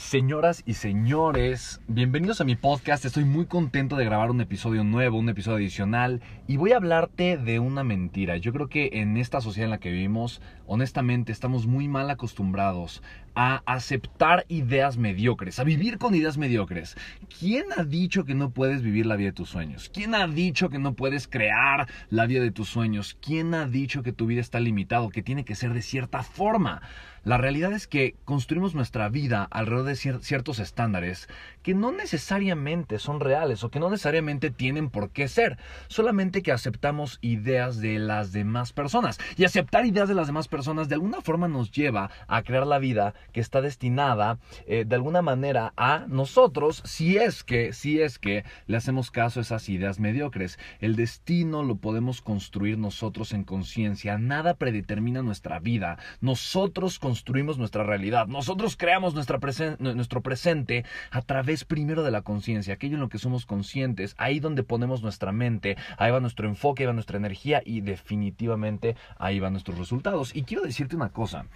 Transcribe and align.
Señoras 0.00 0.64
y 0.66 0.74
señores, 0.74 1.82
bienvenidos 1.86 2.40
a 2.40 2.44
mi 2.44 2.56
podcast. 2.56 3.04
Estoy 3.04 3.24
muy 3.24 3.44
contento 3.44 3.96
de 3.96 4.06
grabar 4.06 4.30
un 4.30 4.40
episodio 4.40 4.82
nuevo, 4.82 5.18
un 5.18 5.28
episodio 5.28 5.58
adicional, 5.58 6.22
y 6.48 6.56
voy 6.56 6.72
a 6.72 6.78
hablarte 6.78 7.36
de 7.36 7.60
una 7.60 7.84
mentira. 7.84 8.38
Yo 8.38 8.52
creo 8.52 8.68
que 8.68 8.90
en 8.94 9.18
esta 9.18 9.42
sociedad 9.42 9.66
en 9.66 9.70
la 9.70 9.78
que 9.78 9.92
vivimos, 9.92 10.40
honestamente, 10.66 11.30
estamos 11.30 11.66
muy 11.66 11.86
mal 11.86 12.10
acostumbrados 12.10 13.02
a 13.34 13.62
aceptar 13.66 14.46
ideas 14.48 14.96
mediocres, 14.96 15.60
a 15.60 15.64
vivir 15.64 15.98
con 15.98 16.14
ideas 16.14 16.38
mediocres. 16.38 16.96
¿Quién 17.38 17.66
ha 17.76 17.84
dicho 17.84 18.24
que 18.24 18.34
no 18.34 18.50
puedes 18.50 18.82
vivir 18.82 19.06
la 19.06 19.16
vida 19.16 19.28
de 19.28 19.34
tus 19.34 19.50
sueños? 19.50 19.90
¿Quién 19.92 20.14
ha 20.14 20.26
dicho 20.26 20.70
que 20.70 20.78
no 20.78 20.94
puedes 20.94 21.28
crear 21.28 21.86
la 22.08 22.26
vida 22.26 22.42
de 22.42 22.50
tus 22.50 22.68
sueños? 22.68 23.16
¿Quién 23.20 23.54
ha 23.54 23.66
dicho 23.66 24.02
que 24.02 24.12
tu 24.12 24.26
vida 24.26 24.40
está 24.40 24.60
limitado, 24.60 25.10
que 25.10 25.22
tiene 25.22 25.44
que 25.44 25.54
ser 25.54 25.74
de 25.74 25.82
cierta 25.82 26.22
forma? 26.22 26.82
La 27.22 27.36
realidad 27.36 27.72
es 27.74 27.86
que 27.86 28.16
construimos 28.24 28.74
nuestra 28.74 29.10
vida 29.10 29.46
alrededor 29.50 29.84
de 29.84 29.89
ciertos 29.96 30.58
estándares 30.58 31.28
que 31.62 31.74
no 31.74 31.92
necesariamente 31.92 32.98
son 32.98 33.20
reales 33.20 33.64
o 33.64 33.70
que 33.70 33.80
no 33.80 33.90
necesariamente 33.90 34.50
tienen 34.50 34.90
por 34.90 35.10
qué 35.10 35.28
ser, 35.28 35.58
solamente 35.88 36.42
que 36.42 36.52
aceptamos 36.52 37.18
ideas 37.20 37.80
de 37.80 37.98
las 37.98 38.32
demás 38.32 38.72
personas. 38.72 39.18
Y 39.36 39.44
aceptar 39.44 39.86
ideas 39.86 40.08
de 40.08 40.14
las 40.14 40.26
demás 40.26 40.48
personas 40.48 40.88
de 40.88 40.94
alguna 40.94 41.20
forma 41.20 41.48
nos 41.48 41.70
lleva 41.70 42.10
a 42.28 42.42
crear 42.42 42.66
la 42.66 42.78
vida 42.78 43.14
que 43.32 43.40
está 43.40 43.60
destinada 43.60 44.38
eh, 44.66 44.84
de 44.86 44.94
alguna 44.94 45.22
manera 45.22 45.72
a 45.76 46.06
nosotros 46.08 46.82
si 46.84 47.16
es 47.16 47.44
que, 47.44 47.72
si 47.72 48.00
es 48.00 48.18
que 48.18 48.44
le 48.66 48.76
hacemos 48.76 49.10
caso 49.10 49.40
a 49.40 49.42
esas 49.42 49.68
ideas 49.68 50.00
mediocres. 50.00 50.58
El 50.80 50.96
destino 50.96 51.62
lo 51.62 51.76
podemos 51.76 52.22
construir 52.22 52.78
nosotros 52.78 53.32
en 53.32 53.44
conciencia, 53.44 54.18
nada 54.18 54.54
predetermina 54.54 55.22
nuestra 55.22 55.58
vida. 55.58 55.98
Nosotros 56.20 56.98
construimos 56.98 57.58
nuestra 57.58 57.84
realidad. 57.84 58.26
Nosotros 58.26 58.76
creamos 58.76 59.14
nuestra 59.14 59.38
nuestro 59.80 60.20
presente 60.20 60.84
a 61.10 61.22
través 61.22 61.64
primero 61.64 62.02
de 62.02 62.10
la 62.10 62.22
conciencia, 62.22 62.74
aquello 62.74 62.94
en 62.94 63.00
lo 63.00 63.08
que 63.08 63.18
somos 63.18 63.46
conscientes, 63.46 64.14
ahí 64.18 64.40
donde 64.40 64.62
ponemos 64.62 65.02
nuestra 65.02 65.32
mente, 65.32 65.76
ahí 65.98 66.10
va 66.10 66.20
nuestro 66.20 66.48
enfoque, 66.48 66.82
ahí 66.82 66.86
va 66.86 66.92
nuestra 66.92 67.16
energía 67.16 67.62
y 67.64 67.80
definitivamente 67.80 68.96
ahí 69.18 69.40
van 69.40 69.52
nuestros 69.52 69.78
resultados. 69.78 70.34
Y 70.34 70.42
quiero 70.42 70.62
decirte 70.62 70.96
una 70.96 71.10
cosa, 71.10 71.46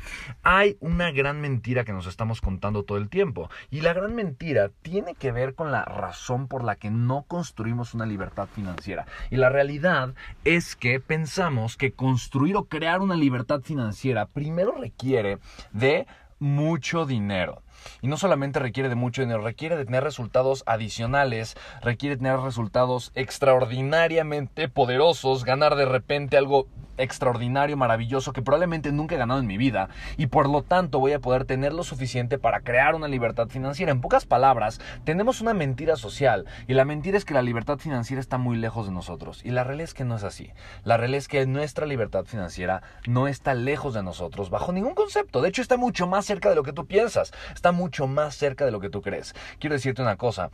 hay 0.42 0.76
una 0.80 1.10
gran 1.10 1.40
mentira 1.40 1.84
que 1.84 1.92
nos 1.92 2.06
estamos 2.06 2.40
contando 2.40 2.82
todo 2.82 2.98
el 2.98 3.08
tiempo 3.08 3.50
y 3.70 3.80
la 3.80 3.92
gran 3.92 4.14
mentira 4.14 4.70
tiene 4.82 5.14
que 5.14 5.32
ver 5.32 5.54
con 5.54 5.70
la 5.70 5.84
razón 5.84 6.48
por 6.48 6.64
la 6.64 6.76
que 6.76 6.90
no 6.90 7.24
construimos 7.28 7.94
una 7.94 8.06
libertad 8.06 8.48
financiera. 8.54 9.06
Y 9.30 9.36
la 9.36 9.48
realidad 9.48 10.14
es 10.44 10.76
que 10.76 11.00
pensamos 11.00 11.76
que 11.76 11.92
construir 11.92 12.56
o 12.56 12.64
crear 12.64 13.00
una 13.00 13.16
libertad 13.16 13.60
financiera 13.60 14.26
primero 14.26 14.72
requiere 14.72 15.38
de 15.72 16.06
mucho 16.38 17.06
dinero. 17.06 17.62
Y 18.02 18.08
no 18.08 18.16
solamente 18.16 18.58
requiere 18.58 18.88
de 18.88 18.94
mucho 18.94 19.22
dinero, 19.22 19.42
requiere 19.42 19.76
de 19.76 19.84
tener 19.84 20.04
resultados 20.04 20.62
adicionales, 20.66 21.56
requiere 21.82 22.16
tener 22.16 22.38
resultados 22.38 23.12
extraordinariamente 23.14 24.68
poderosos, 24.68 25.44
ganar 25.44 25.74
de 25.76 25.86
repente 25.86 26.36
algo 26.36 26.68
extraordinario, 26.96 27.76
maravilloso, 27.76 28.32
que 28.32 28.42
probablemente 28.42 28.92
nunca 28.92 29.14
he 29.14 29.18
ganado 29.18 29.40
en 29.40 29.46
mi 29.46 29.56
vida 29.56 29.88
y 30.16 30.26
por 30.26 30.48
lo 30.48 30.62
tanto 30.62 31.00
voy 31.00 31.12
a 31.12 31.18
poder 31.18 31.44
tener 31.44 31.72
lo 31.72 31.82
suficiente 31.82 32.38
para 32.38 32.60
crear 32.60 32.94
una 32.94 33.08
libertad 33.08 33.48
financiera. 33.48 33.92
En 33.92 34.00
pocas 34.00 34.26
palabras, 34.26 34.80
tenemos 35.04 35.40
una 35.40 35.54
mentira 35.54 35.96
social 35.96 36.44
y 36.66 36.74
la 36.74 36.84
mentira 36.84 37.18
es 37.18 37.24
que 37.24 37.34
la 37.34 37.42
libertad 37.42 37.78
financiera 37.78 38.20
está 38.20 38.38
muy 38.38 38.56
lejos 38.56 38.86
de 38.86 38.92
nosotros 38.92 39.40
y 39.44 39.50
la 39.50 39.64
realidad 39.64 39.84
es 39.84 39.94
que 39.94 40.04
no 40.04 40.16
es 40.16 40.24
así. 40.24 40.52
La 40.84 40.96
realidad 40.96 41.18
es 41.18 41.28
que 41.28 41.46
nuestra 41.46 41.86
libertad 41.86 42.24
financiera 42.24 42.82
no 43.06 43.28
está 43.28 43.54
lejos 43.54 43.94
de 43.94 44.02
nosotros 44.02 44.50
bajo 44.50 44.72
ningún 44.72 44.94
concepto. 44.94 45.42
De 45.42 45.48
hecho, 45.48 45.62
está 45.62 45.76
mucho 45.76 46.06
más 46.06 46.24
cerca 46.24 46.48
de 46.48 46.54
lo 46.54 46.62
que 46.62 46.72
tú 46.72 46.86
piensas, 46.86 47.32
mucho 47.72 48.06
más 48.06 48.34
cerca 48.36 48.64
de 48.64 48.70
lo 48.70 48.80
que 48.80 48.90
tú 48.90 49.02
crees. 49.02 49.34
Quiero 49.58 49.74
decirte 49.74 50.02
una 50.02 50.16
cosa. 50.16 50.50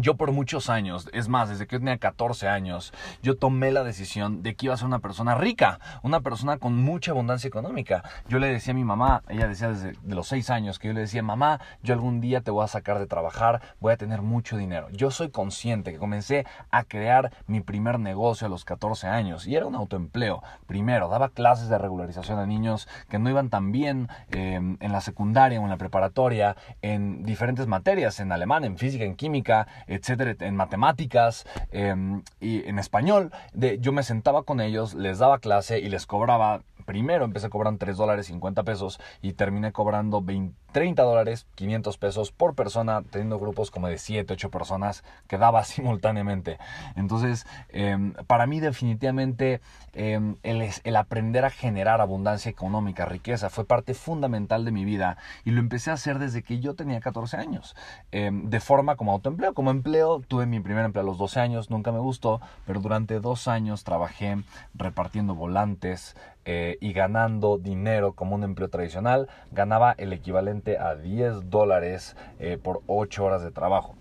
Yo 0.00 0.14
por 0.14 0.30
muchos 0.30 0.70
años, 0.70 1.08
es 1.12 1.28
más, 1.28 1.48
desde 1.48 1.66
que 1.66 1.74
yo 1.74 1.80
tenía 1.80 1.98
14 1.98 2.48
años, 2.48 2.92
yo 3.20 3.36
tomé 3.36 3.72
la 3.72 3.82
decisión 3.82 4.44
de 4.44 4.54
que 4.54 4.66
iba 4.66 4.74
a 4.74 4.76
ser 4.76 4.86
una 4.86 5.00
persona 5.00 5.34
rica, 5.34 5.80
una 6.02 6.20
persona 6.20 6.58
con 6.58 6.76
mucha 6.76 7.10
abundancia 7.10 7.48
económica. 7.48 8.04
Yo 8.28 8.38
le 8.38 8.46
decía 8.46 8.72
a 8.72 8.76
mi 8.76 8.84
mamá, 8.84 9.22
ella 9.28 9.48
decía 9.48 9.70
desde 9.70 9.94
los 10.06 10.28
6 10.28 10.50
años, 10.50 10.78
que 10.78 10.86
yo 10.86 10.94
le 10.94 11.00
decía, 11.00 11.22
mamá, 11.24 11.60
yo 11.82 11.94
algún 11.94 12.20
día 12.20 12.42
te 12.42 12.52
voy 12.52 12.64
a 12.64 12.68
sacar 12.68 13.00
de 13.00 13.06
trabajar, 13.06 13.60
voy 13.80 13.92
a 13.92 13.96
tener 13.96 14.22
mucho 14.22 14.56
dinero. 14.56 14.88
Yo 14.90 15.10
soy 15.10 15.30
consciente 15.30 15.92
que 15.92 15.98
comencé 15.98 16.46
a 16.70 16.84
crear 16.84 17.32
mi 17.48 17.60
primer 17.60 17.98
negocio 17.98 18.46
a 18.46 18.50
los 18.50 18.64
14 18.64 19.08
años 19.08 19.48
y 19.48 19.56
era 19.56 19.66
un 19.66 19.74
autoempleo. 19.74 20.44
Primero, 20.68 21.08
daba 21.08 21.30
clases 21.30 21.68
de 21.68 21.76
regularización 21.76 22.38
a 22.38 22.46
niños 22.46 22.86
que 23.08 23.18
no 23.18 23.30
iban 23.30 23.50
tan 23.50 23.72
bien 23.72 24.08
eh, 24.30 24.54
en 24.54 24.92
la 24.92 25.00
secundaria 25.00 25.60
o 25.60 25.64
en 25.64 25.70
la 25.70 25.76
preparatoria, 25.76 26.56
en 26.82 27.24
diferentes 27.24 27.66
materias, 27.66 28.20
en 28.20 28.30
alemán, 28.30 28.62
en 28.62 28.78
física, 28.78 29.04
en 29.04 29.16
química, 29.16 29.66
etcétera, 29.88 30.36
en 30.40 30.56
matemáticas 30.56 31.46
em, 31.72 32.22
y 32.40 32.68
en 32.68 32.78
español. 32.78 33.32
De, 33.52 33.78
yo 33.80 33.92
me 33.92 34.02
sentaba 34.02 34.42
con 34.42 34.60
ellos, 34.60 34.94
les 34.94 35.18
daba 35.18 35.38
clase 35.38 35.80
y 35.80 35.88
les 35.88 36.06
cobraba 36.06 36.62
primero 36.88 37.26
empecé 37.26 37.50
cobrando 37.50 37.78
3 37.78 37.98
dólares 37.98 38.26
50 38.28 38.62
pesos 38.62 38.98
y 39.20 39.34
terminé 39.34 39.72
cobrando 39.72 40.22
20, 40.22 40.56
30 40.72 41.02
dólares 41.02 41.46
500 41.54 41.96
pesos 41.98 42.32
por 42.32 42.54
persona, 42.54 43.02
teniendo 43.02 43.38
grupos 43.38 43.70
como 43.70 43.88
de 43.88 43.98
7, 43.98 44.34
8 44.34 44.50
personas 44.50 45.04
que 45.26 45.38
daba 45.38 45.64
simultáneamente. 45.64 46.58
Entonces, 46.96 47.46
em, 47.70 48.12
para 48.26 48.46
mí 48.46 48.60
definitivamente 48.60 49.60
em, 49.94 50.36
el, 50.42 50.68
el, 50.84 50.96
aprender 50.96 51.44
a 51.44 51.50
generar 51.50 52.00
abundancia 52.00 52.50
económica, 52.50 53.06
riqueza, 53.06 53.50
fue 53.50 53.64
parte 53.64 53.94
fundamental 53.94 54.64
de 54.64 54.72
mi 54.72 54.84
vida 54.84 55.16
y 55.44 55.50
lo 55.50 55.60
empecé 55.60 55.90
a 55.90 55.94
hacer 55.94 56.18
desde 56.18 56.42
que 56.42 56.60
yo 56.60 56.74
tenía 56.74 57.00
14 57.00 57.36
años, 57.36 57.74
em, 58.12 58.48
de 58.50 58.60
forma 58.60 58.96
como 58.96 59.12
autoempleo. 59.12 59.54
Como 59.54 59.70
empleo, 59.70 60.20
tuve 60.26 60.46
mi 60.46 60.60
primer 60.60 60.84
empleo 60.84 61.02
a 61.02 61.06
los 61.06 61.18
12 61.18 61.40
años, 61.40 61.70
nunca 61.70 61.92
me 61.92 61.98
gustó, 61.98 62.40
pero 62.66 62.80
durante 62.80 63.20
dos 63.20 63.48
años 63.48 63.84
trabajé 63.84 64.36
repartiendo 64.74 65.34
volantes, 65.34 66.14
eh, 66.50 66.78
y 66.80 66.94
ganando 66.94 67.58
dinero 67.58 68.14
como 68.14 68.34
un 68.34 68.42
empleo 68.42 68.70
tradicional, 68.70 69.28
ganaba 69.52 69.94
el 69.98 70.14
equivalente 70.14 70.57
a 70.78 70.94
10 70.94 71.50
dólares 71.50 72.16
eh, 72.38 72.58
por 72.62 72.82
8 72.86 73.24
horas 73.24 73.42
de 73.42 73.50
trabajo. 73.50 73.96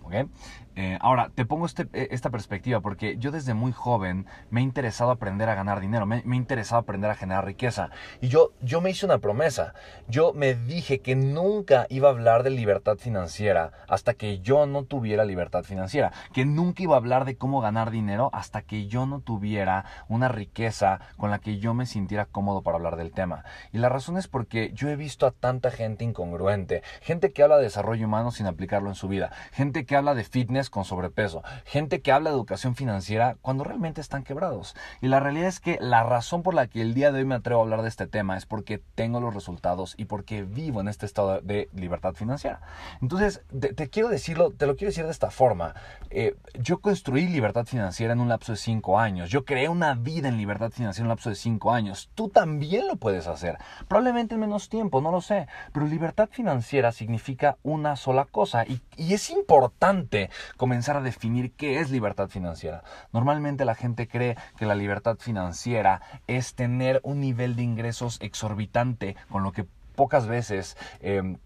Eh, 0.80 0.96
ahora, 1.02 1.32
te 1.34 1.44
pongo 1.44 1.66
este, 1.66 1.88
eh, 1.94 2.10
esta 2.12 2.30
perspectiva 2.30 2.82
porque 2.82 3.18
yo 3.18 3.32
desde 3.32 3.56
muy 3.56 3.72
joven 3.72 4.28
me 4.52 4.62
he 4.62 4.64
interesado 4.64 5.10
aprender 5.10 5.50
a 5.50 5.56
ganar 5.56 5.80
dinero, 5.80 6.06
me, 6.06 6.22
me 6.24 6.36
he 6.36 6.38
interesado 6.38 6.80
aprender 6.80 7.10
a 7.10 7.16
generar 7.16 7.46
riqueza. 7.46 7.90
Y 8.22 8.28
yo, 8.28 8.52
yo 8.62 8.80
me 8.80 8.92
hice 8.92 9.08
una 9.08 9.18
promesa. 9.18 9.74
Yo 10.08 10.34
me 10.34 10.54
dije 10.54 11.00
que 11.00 11.16
nunca 11.16 11.88
iba 11.90 12.10
a 12.10 12.12
hablar 12.12 12.44
de 12.44 12.52
libertad 12.52 12.98
financiera 12.98 13.72
hasta 13.90 14.14
que 14.14 14.38
yo 14.42 14.68
no 14.68 14.84
tuviera 14.84 15.26
libertad 15.26 15.64
financiera. 15.64 16.12
Que 16.32 16.46
nunca 16.46 16.84
iba 16.84 16.94
a 16.94 17.00
hablar 17.00 17.26
de 17.26 17.38
cómo 17.38 17.60
ganar 17.60 17.90
dinero 17.90 18.30
hasta 18.32 18.62
que 18.62 18.86
yo 18.86 19.08
no 19.08 19.22
tuviera 19.22 19.86
una 20.08 20.28
riqueza 20.28 21.00
con 21.18 21.32
la 21.32 21.40
que 21.40 21.58
yo 21.58 21.74
me 21.74 21.88
sintiera 21.88 22.26
cómodo 22.26 22.62
para 22.62 22.78
hablar 22.78 22.98
del 22.98 23.14
tema. 23.14 23.46
Y 23.72 23.80
la 23.80 23.90
razón 23.90 24.16
es 24.16 24.28
porque 24.28 24.72
yo 24.76 24.90
he 24.90 24.96
visto 24.96 25.26
a 25.26 25.32
tanta 25.32 25.72
gente 25.72 26.04
incongruente. 26.04 26.84
Gente 27.02 27.34
que 27.34 27.42
habla 27.42 27.58
de 27.58 27.64
desarrollo 27.64 28.06
humano 28.06 28.30
sin 28.30 28.46
aplicarlo 28.46 28.90
en 28.90 28.96
su 28.96 29.08
vida. 29.08 29.32
Gente 29.54 29.84
que 29.84 29.96
habla 29.96 30.14
de 30.14 30.24
fitness 30.24 30.67
con 30.70 30.86
sobrepeso, 30.86 31.44
gente 31.66 32.02
que 32.02 32.12
habla 32.12 32.30
de 32.30 32.36
educación 32.36 32.76
financiera 32.76 33.38
cuando 33.42 33.64
realmente 33.64 34.02
están 34.02 34.24
quebrados. 34.24 34.76
Y 35.02 35.08
la 35.08 35.20
realidad 35.20 35.48
es 35.48 35.60
que 35.60 35.78
la 35.82 36.04
razón 36.04 36.44
por 36.44 36.54
la 36.54 36.68
que 36.68 36.82
el 36.82 36.94
día 36.94 37.12
de 37.12 37.20
hoy 37.20 37.26
me 37.26 37.36
atrevo 37.36 37.62
a 37.62 37.64
hablar 37.64 37.82
de 37.82 37.90
este 37.90 38.08
tema 38.08 38.38
es 38.38 38.46
porque 38.46 38.82
tengo 38.96 39.20
los 39.20 39.34
resultados 39.34 39.96
y 39.98 40.06
porque 40.06 40.44
vivo 40.44 40.82
en 40.82 40.88
este 40.88 41.06
estado 41.06 41.42
de 41.42 41.70
libertad 41.74 42.14
financiera. 42.14 42.62
Entonces, 43.02 43.42
te, 43.60 43.90
quiero 43.90 44.10
decirlo, 44.10 44.52
te 44.52 44.68
lo 44.68 44.76
quiero 44.76 44.90
decir 44.90 45.06
de 45.06 45.12
esta 45.12 45.32
forma. 45.32 45.76
Eh, 46.10 46.36
yo 46.60 46.80
construí 46.80 47.28
libertad 47.28 47.66
financiera 47.66 48.14
en 48.14 48.20
un 48.20 48.30
lapso 48.30 48.54
de 48.54 48.58
cinco 48.58 49.00
años. 49.00 49.30
Yo 49.30 49.46
creé 49.46 49.70
una 49.70 49.94
vida 49.96 50.28
en 50.30 50.38
libertad 50.38 50.72
financiera 50.72 51.04
en 51.04 51.08
un 51.08 51.10
lapso 51.10 51.30
de 51.30 51.36
cinco 51.36 51.74
años. 51.74 52.10
Tú 52.16 52.30
también 52.30 52.88
lo 52.88 52.96
puedes 52.96 53.28
hacer. 53.28 53.58
Probablemente 53.88 54.36
en 54.36 54.42
menos 54.42 54.70
tiempo, 54.70 55.02
no 55.02 55.12
lo 55.12 55.22
sé. 55.22 55.48
Pero 55.74 55.86
libertad 55.86 56.30
financiera 56.32 56.92
significa 56.92 57.58
una 57.64 57.96
sola 57.96 58.26
cosa 58.26 58.66
y, 58.66 58.82
y 58.96 59.14
es 59.14 59.30
importante 59.30 60.30
comenzar 60.58 60.98
a 60.98 61.02
definir 61.02 61.54
qué 61.54 61.80
es 61.80 61.90
libertad 61.90 62.30
financiera. 62.30 62.84
Normalmente 63.14 63.66
la 63.66 63.76
gente 63.76 64.08
cree 64.08 64.36
que 64.58 64.66
la 64.66 64.76
libertad 64.76 65.18
financiera 65.20 66.02
es 66.28 66.56
tener 66.56 67.00
un 67.04 67.22
nivel 67.22 67.56
de 67.56 67.64
ingresos 67.64 68.18
exorbitante, 68.22 69.16
con 69.30 69.44
lo 69.44 69.52
que 69.52 69.66
pocas 69.96 70.28
veces... 70.28 70.78
Em, 71.00 71.38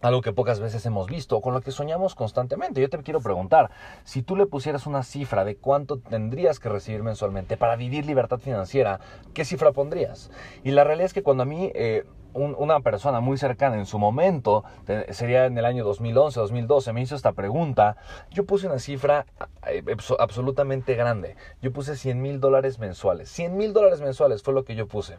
algo 0.00 0.20
que 0.20 0.32
pocas 0.32 0.60
veces 0.60 0.84
hemos 0.86 1.08
visto, 1.08 1.40
con 1.40 1.54
lo 1.54 1.60
que 1.60 1.70
soñamos 1.70 2.14
constantemente. 2.14 2.80
Yo 2.80 2.88
te 2.88 2.98
quiero 2.98 3.20
preguntar, 3.20 3.70
si 4.04 4.22
tú 4.22 4.36
le 4.36 4.46
pusieras 4.46 4.86
una 4.86 5.02
cifra 5.02 5.44
de 5.44 5.56
cuánto 5.56 5.98
tendrías 5.98 6.58
que 6.58 6.68
recibir 6.68 7.02
mensualmente 7.02 7.56
para 7.56 7.76
vivir 7.76 8.06
libertad 8.06 8.38
financiera, 8.38 9.00
¿qué 9.34 9.44
cifra 9.44 9.72
pondrías? 9.72 10.30
Y 10.64 10.70
la 10.70 10.84
realidad 10.84 11.06
es 11.06 11.12
que 11.12 11.22
cuando 11.22 11.44
a 11.44 11.46
mí 11.46 11.70
eh, 11.74 12.04
una 12.34 12.80
persona 12.80 13.20
muy 13.20 13.36
cercana 13.38 13.76
en 13.76 13.86
su 13.86 13.98
momento, 13.98 14.64
sería 15.10 15.46
en 15.46 15.58
el 15.58 15.64
año 15.64 15.84
2011, 15.84 16.40
2012, 16.40 16.92
me 16.92 17.02
hizo 17.02 17.14
esta 17.14 17.32
pregunta, 17.32 17.96
yo 18.30 18.44
puse 18.44 18.66
una 18.66 18.78
cifra 18.78 19.26
eh, 19.66 19.82
absolutamente 20.18 20.94
grande. 20.94 21.36
Yo 21.60 21.72
puse 21.72 21.96
100 21.96 22.20
mil 22.20 22.40
dólares 22.40 22.78
mensuales. 22.78 23.28
100 23.30 23.56
mil 23.56 23.72
dólares 23.72 24.00
mensuales 24.00 24.42
fue 24.42 24.54
lo 24.54 24.64
que 24.64 24.74
yo 24.74 24.86
puse. 24.86 25.18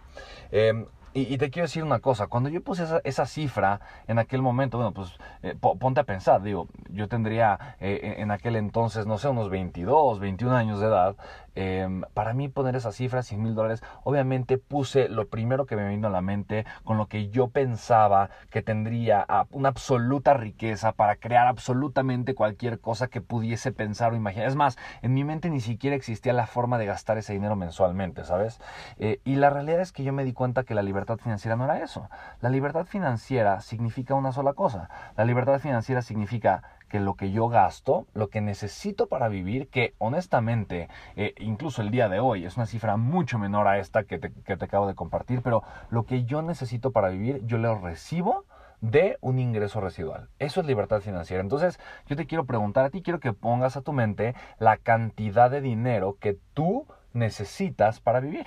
Em, 0.51 0.86
y, 1.15 1.38
te 1.38 1.51
quiero 1.51 1.68
decir 1.68 1.83
una 1.83 2.00
cosa, 2.00 2.25
cuando 2.25 2.50
yo 2.50 2.62
puse 2.62 2.86
esa, 3.04 3.25
cifra 3.27 3.81
en 4.07 4.18
aquel 4.18 4.42
momento, 4.42 4.77
bueno, 4.77 4.94
pues 4.94 5.09
eh, 5.44 5.56
ponte 5.56 6.00
a 6.00 6.06
pensar, 6.06 6.42
digo, 6.42 6.68
yo 6.94 7.07
tendría 7.07 7.75
eh, 7.80 8.16
en 8.19 8.31
aquel 8.31 8.56
entonces, 8.56 9.06
no 9.06 9.18
sé, 9.18 9.28
unos 9.28 9.50
22, 9.50 10.19
21 10.19 10.56
años 10.56 10.80
de 10.80 10.88
edad, 10.88 11.16
Em, 11.56 12.01
para 12.16 12.34
mí 12.34 12.50
poner 12.50 12.75
esa 12.75 12.92
cifra, 12.92 13.22
100 13.22 13.42
mil 13.42 13.54
dólares, 13.54 13.84
obviamente 14.04 14.57
puse 14.57 15.07
lo 15.07 15.28
primero 15.28 15.66
que 15.66 15.75
me 15.75 15.88
vino 15.88 16.07
a 16.07 16.12
la 16.12 16.22
mente 16.22 16.66
con 16.84 16.98
lo 16.98 17.07
que 17.07 17.30
yo 17.30 17.50
pensaba 17.50 18.30
que 18.50 18.63
tendría 18.63 19.25
una 19.51 19.69
absoluta 19.69 20.34
riqueza 20.34 20.94
para 20.94 21.16
crear 21.18 21.45
absolutamente 21.48 22.34
cualquier 22.34 22.80
cosa 22.80 23.07
que 23.07 23.22
pudiese 23.22 23.72
pensar 23.72 24.13
o 24.13 24.16
imaginar. 24.16 24.48
Es 24.48 24.56
más, 24.56 24.78
en 25.04 25.13
mi 25.13 25.24
mente 25.24 25.50
ni 25.50 25.62
siquiera 25.62 25.95
existía 25.95 26.34
la 26.34 26.48
forma 26.48 26.78
de 26.80 26.88
gastar 26.88 27.18
ese 27.18 27.34
dinero 27.34 27.56
mensualmente, 27.56 28.24
¿sabes? 28.25 28.60
Eh, 28.98 29.19
y 29.24 29.36
la 29.36 29.50
realidad 29.51 29.81
es 29.81 29.92
que 29.92 30.04
yo 30.04 30.13
me 30.13 30.24
di 30.24 30.34
cuenta 30.34 30.63
que 30.63 30.74
la 30.74 30.81
libertad 30.81 31.18
financiera 31.18 31.56
no 31.56 31.66
era 31.66 31.84
eso. 31.84 32.10
La 32.42 32.50
libertad 32.50 32.86
financiera 32.86 33.62
significa 33.62 34.16
una 34.16 34.31
sola 34.31 34.54
cosa. 34.54 34.90
La 35.18 35.25
libertad 35.25 35.60
financiera 35.60 36.01
significa 36.01 36.63
que 36.94 37.00
lo 37.00 37.16
que 37.16 37.31
yo 37.31 37.50
gasto, 37.50 38.06
lo 38.13 38.30
que 38.30 38.40
necesito 38.40 39.07
para 39.07 39.28
vivir, 39.28 39.68
que 39.68 39.95
honestamente, 39.98 40.90
eh, 41.16 41.34
incluso 41.40 41.81
el 41.81 41.90
día 41.90 42.07
de 42.07 42.19
hoy, 42.19 42.45
es 42.45 42.56
una 42.56 42.68
cifra 42.68 42.98
mucho 42.98 43.40
menor 43.40 43.68
a 43.68 43.80
esta 43.80 44.04
que 44.04 44.19
te, 44.19 44.31
que 44.31 44.57
te 44.57 44.66
acabo 44.66 44.86
de 44.86 44.94
compartir, 44.94 45.42
pero 45.42 45.63
lo 45.90 46.06
que 46.06 46.25
yo 46.25 46.44
necesito 46.44 46.92
para 46.92 47.10
vivir, 47.10 47.42
yo 47.48 47.57
lo 47.57 47.80
recibo 47.80 48.45
de 48.80 49.18
un 49.22 49.40
ingreso 49.40 49.81
residual. 49.81 50.30
Eso 50.38 50.62
es 50.62 50.68
libertad 50.68 51.01
financiera. 51.01 51.42
Entonces, 51.42 51.80
yo 52.06 52.16
te 52.16 52.28
quiero 52.28 52.45
preguntar 52.45 52.86
a 52.86 52.92
ti, 52.92 53.01
quiero 53.01 53.19
que 53.19 53.34
pongas 53.34 53.75
a 53.75 53.81
tu 53.81 53.92
mente 53.92 54.36
la 54.60 54.78
cantidad 54.78 55.50
de 55.50 55.62
dinero 55.62 56.18
que 56.19 56.38
tú 56.54 56.86
necesitas 57.12 58.01
para 58.01 58.19
vivir. 58.19 58.45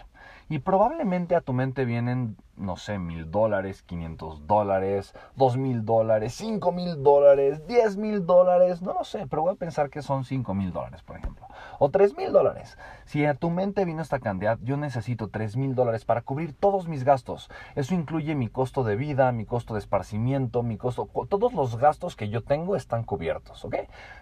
Y 0.48 0.60
probablemente 0.60 1.34
a 1.34 1.40
tu 1.40 1.52
mente 1.52 1.84
vienen, 1.84 2.36
no 2.56 2.76
sé, 2.76 3.00
mil 3.00 3.32
dólares, 3.32 3.82
quinientos 3.82 4.46
dólares, 4.46 5.12
dos 5.34 5.56
mil 5.56 5.84
dólares, 5.84 6.34
cinco 6.34 6.70
mil 6.70 7.02
dólares, 7.02 7.66
diez 7.66 7.96
mil 7.96 8.26
dólares, 8.26 8.80
no 8.80 8.94
lo 8.94 9.02
sé, 9.02 9.26
pero 9.26 9.42
voy 9.42 9.54
a 9.54 9.58
pensar 9.58 9.90
que 9.90 10.02
son 10.02 10.24
cinco 10.24 10.54
mil 10.54 10.72
dólares, 10.72 11.02
por 11.02 11.16
ejemplo, 11.16 11.48
o 11.80 11.90
tres 11.90 12.16
mil 12.16 12.30
dólares. 12.30 12.78
Si 13.06 13.26
a 13.26 13.34
tu 13.34 13.50
mente 13.50 13.84
vino 13.84 14.00
esta 14.00 14.20
cantidad, 14.20 14.56
yo 14.62 14.76
necesito 14.76 15.28
tres 15.28 15.56
mil 15.56 15.74
dólares 15.74 16.04
para 16.04 16.22
cubrir 16.22 16.54
todos 16.54 16.86
mis 16.86 17.02
gastos. 17.02 17.50
Eso 17.74 17.94
incluye 17.94 18.36
mi 18.36 18.48
costo 18.48 18.84
de 18.84 18.94
vida, 18.94 19.32
mi 19.32 19.46
costo 19.46 19.74
de 19.74 19.80
esparcimiento, 19.80 20.62
mi 20.62 20.76
costo, 20.76 21.08
todos 21.28 21.54
los 21.54 21.76
gastos 21.76 22.14
que 22.14 22.28
yo 22.28 22.44
tengo 22.44 22.76
están 22.76 23.02
cubiertos, 23.02 23.64
¿ok? 23.64 23.76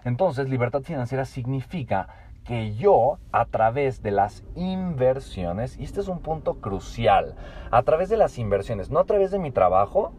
Entonces, 0.05 0.49
libertad 0.49 0.81
financiera 0.83 1.27
significa 1.27 2.09
que 2.45 2.75
yo 2.75 3.19
a 3.33 3.47
través 3.47 4.03
de 4.03 4.11
las 4.11 4.45
inversiones, 4.55 5.79
y 5.79 5.85
este 5.85 6.01
es 6.01 6.09
un 6.09 6.21
punto 6.21 6.61
crucial, 6.61 7.35
a 7.71 7.83
través 7.83 8.09
de 8.11 8.17
las 8.17 8.39
inversiones, 8.39 8.91
no 8.91 9.01
a 9.01 9.05
través 9.05 9.31
de 9.31 9.39
mi 9.39 9.51
trabajo, 9.51 10.13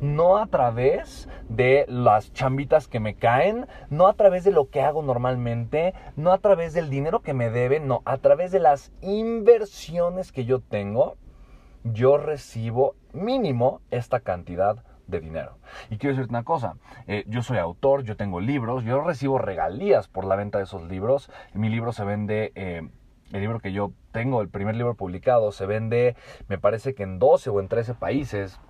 no 0.00 0.38
a 0.38 0.46
través 0.46 1.28
de 1.48 1.84
las 1.88 2.32
chambitas 2.32 2.88
que 2.88 3.00
me 3.00 3.14
caen, 3.14 3.66
no 3.90 4.06
a 4.06 4.14
través 4.14 4.44
de 4.44 4.52
lo 4.52 4.70
que 4.70 4.80
hago 4.80 5.02
normalmente, 5.02 5.94
no 6.16 6.32
a 6.32 6.38
través 6.38 6.72
del 6.72 6.88
dinero 6.88 7.20
que 7.20 7.34
me 7.34 7.50
deben, 7.50 7.88
no, 7.88 8.02
a 8.04 8.18
través 8.18 8.52
de 8.52 8.60
las 8.60 8.92
inversiones 9.00 10.32
que 10.32 10.44
yo 10.44 10.60
tengo, 10.60 11.16
yo 11.84 12.16
recibo 12.16 12.94
mínimo 13.12 13.80
esta 13.90 14.20
cantidad 14.20 14.84
de 15.12 15.20
dinero. 15.20 15.58
Y 15.90 15.98
quiero 15.98 16.16
decirte 16.16 16.30
una 16.30 16.42
cosa, 16.42 16.74
eh, 17.06 17.22
yo 17.28 17.42
soy 17.42 17.58
autor, 17.58 18.02
yo 18.02 18.16
tengo 18.16 18.40
libros, 18.40 18.82
yo 18.82 19.00
recibo 19.00 19.38
regalías 19.38 20.08
por 20.08 20.24
la 20.24 20.34
venta 20.34 20.58
de 20.58 20.64
esos 20.64 20.82
libros. 20.88 21.30
Mi 21.54 21.68
libro 21.68 21.92
se 21.92 22.04
vende... 22.04 22.50
Eh, 22.56 22.88
el 23.32 23.40
libro 23.40 23.60
que 23.60 23.72
yo 23.72 23.92
tengo, 24.10 24.42
el 24.42 24.50
primer 24.50 24.76
libro 24.76 24.94
publicado, 24.94 25.52
se 25.52 25.64
vende, 25.64 26.16
me 26.48 26.58
parece 26.58 26.94
que 26.94 27.02
en 27.02 27.18
12 27.18 27.48
o 27.48 27.60
en 27.60 27.68
13 27.68 27.94
países. 27.94 28.60